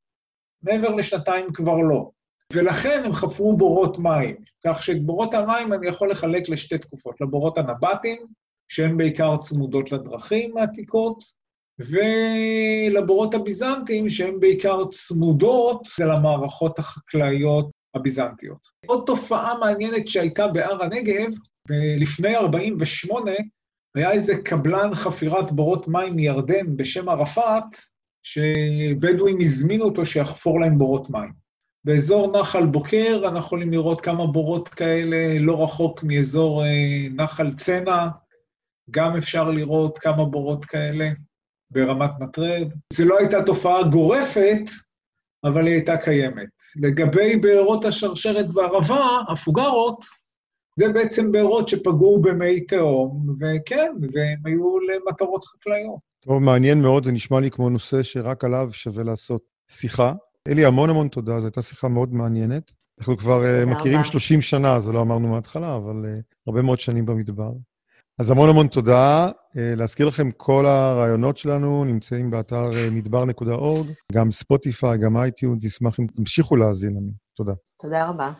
מעבר 0.62 0.94
לשנתיים 0.94 1.52
כבר 1.52 1.76
לא. 1.76 2.10
ולכן 2.52 3.02
הם 3.04 3.12
חפרו 3.12 3.56
בורות 3.56 3.98
מים, 3.98 4.36
כך 4.66 4.82
שאת 4.82 5.06
בורות 5.06 5.34
המים 5.34 5.72
אני 5.72 5.88
יכול 5.88 6.10
לחלק 6.10 6.48
לשתי 6.48 6.78
תקופות, 6.78 7.20
לבורות 7.20 7.58
הנבטים, 7.58 8.18
שהן 8.68 8.96
בעיקר 8.96 9.36
צמודות 9.42 9.92
לדרכים 9.92 10.56
העתיקות, 10.56 11.24
ולבורות 11.78 13.34
הביזנטיים, 13.34 14.08
שהן 14.08 14.40
בעיקר 14.40 14.84
צמודות 14.90 15.88
למערכות 16.00 16.78
החקלאיות 16.78 17.70
הביזנטיות. 17.94 18.58
עוד 18.86 19.02
תופעה 19.06 19.58
מעניינת 19.58 20.08
שהייתה 20.08 20.46
בהר 20.46 20.82
הנגב, 20.82 21.30
לפני 22.00 22.36
48' 22.36 23.30
היה 23.94 24.12
איזה 24.12 24.36
קבלן 24.44 24.94
חפירת 24.94 25.52
בורות 25.52 25.88
מים 25.88 26.16
מירדן 26.16 26.76
בשם 26.76 27.08
ערפאת, 27.08 27.64
שבדואים 28.22 29.38
הזמינו 29.40 29.84
אותו 29.84 30.04
שיחפור 30.04 30.60
להם 30.60 30.78
בורות 30.78 31.10
מים. 31.10 31.47
באזור 31.84 32.40
נחל 32.40 32.66
בוקר 32.66 33.20
אנחנו 33.24 33.38
יכולים 33.38 33.72
לראות 33.72 34.00
כמה 34.00 34.26
בורות 34.26 34.68
כאלה 34.68 35.38
לא 35.38 35.64
רחוק 35.64 36.02
מאזור 36.02 36.64
אה, 36.64 37.08
נחל 37.10 37.52
צנע, 37.52 38.06
גם 38.90 39.16
אפשר 39.16 39.50
לראות 39.50 39.98
כמה 39.98 40.24
בורות 40.24 40.64
כאלה 40.64 41.10
ברמת 41.70 42.10
מטרד. 42.20 42.68
זו 42.92 43.04
לא 43.04 43.18
הייתה 43.18 43.42
תופעה 43.46 43.82
גורפת, 43.82 44.62
אבל 45.44 45.66
היא 45.66 45.74
הייתה 45.74 45.96
קיימת. 45.96 46.48
לגבי 46.76 47.36
בארות 47.36 47.84
השרשרת 47.84 48.46
והערבה, 48.54 49.20
הפוגרות, 49.28 50.04
זה 50.78 50.88
בעצם 50.88 51.32
בארות 51.32 51.68
שפגעו 51.68 52.22
במי 52.22 52.60
תהום, 52.60 53.26
וכן, 53.40 53.92
והם 54.00 54.38
היו 54.44 54.78
למטרות 54.80 55.44
חקלאיות. 55.44 55.98
טוב, 56.20 56.38
מעניין 56.38 56.82
מאוד, 56.82 57.04
זה 57.04 57.12
נשמע 57.12 57.40
לי 57.40 57.50
כמו 57.50 57.70
נושא 57.70 58.02
שרק 58.02 58.44
עליו 58.44 58.68
שווה 58.72 59.04
לעשות 59.04 59.42
שיחה. 59.68 60.12
אלי, 60.48 60.64
המון 60.64 60.90
המון 60.90 61.08
תודה, 61.08 61.40
זו 61.40 61.46
הייתה 61.46 61.62
שיחה 61.62 61.88
מאוד 61.88 62.14
מעניינת. 62.14 62.72
אנחנו 62.98 63.16
כבר 63.16 63.42
אה, 63.42 63.66
מכירים 63.66 64.04
30 64.04 64.40
שנה, 64.42 64.80
זה 64.80 64.92
לא 64.92 65.00
אמרנו 65.00 65.28
מההתחלה, 65.28 65.76
אבל 65.76 66.04
אה, 66.04 66.22
הרבה 66.46 66.62
מאוד 66.62 66.80
שנים 66.80 67.06
במדבר. 67.06 67.52
אז 68.18 68.30
המון 68.30 68.48
המון 68.48 68.68
תודה. 68.68 69.28
אה, 69.28 69.58
להזכיר 69.76 70.08
לכם, 70.08 70.30
כל 70.36 70.66
הראיונות 70.66 71.38
שלנו 71.38 71.84
נמצאים 71.84 72.30
באתר 72.30 72.70
אה, 72.70 72.90
מדבר.org, 72.92 74.12
גם 74.12 74.30
ספוטיפיי, 74.30 74.98
גם 74.98 75.16
iTunes, 75.16 75.64
נשמח 75.64 76.00
אם 76.00 76.06
תמשיכו 76.06 76.56
להאזין 76.56 76.90
לנו. 76.90 77.10
תודה. 77.36 77.52
תודה 77.82 78.08
רבה. 78.08 78.32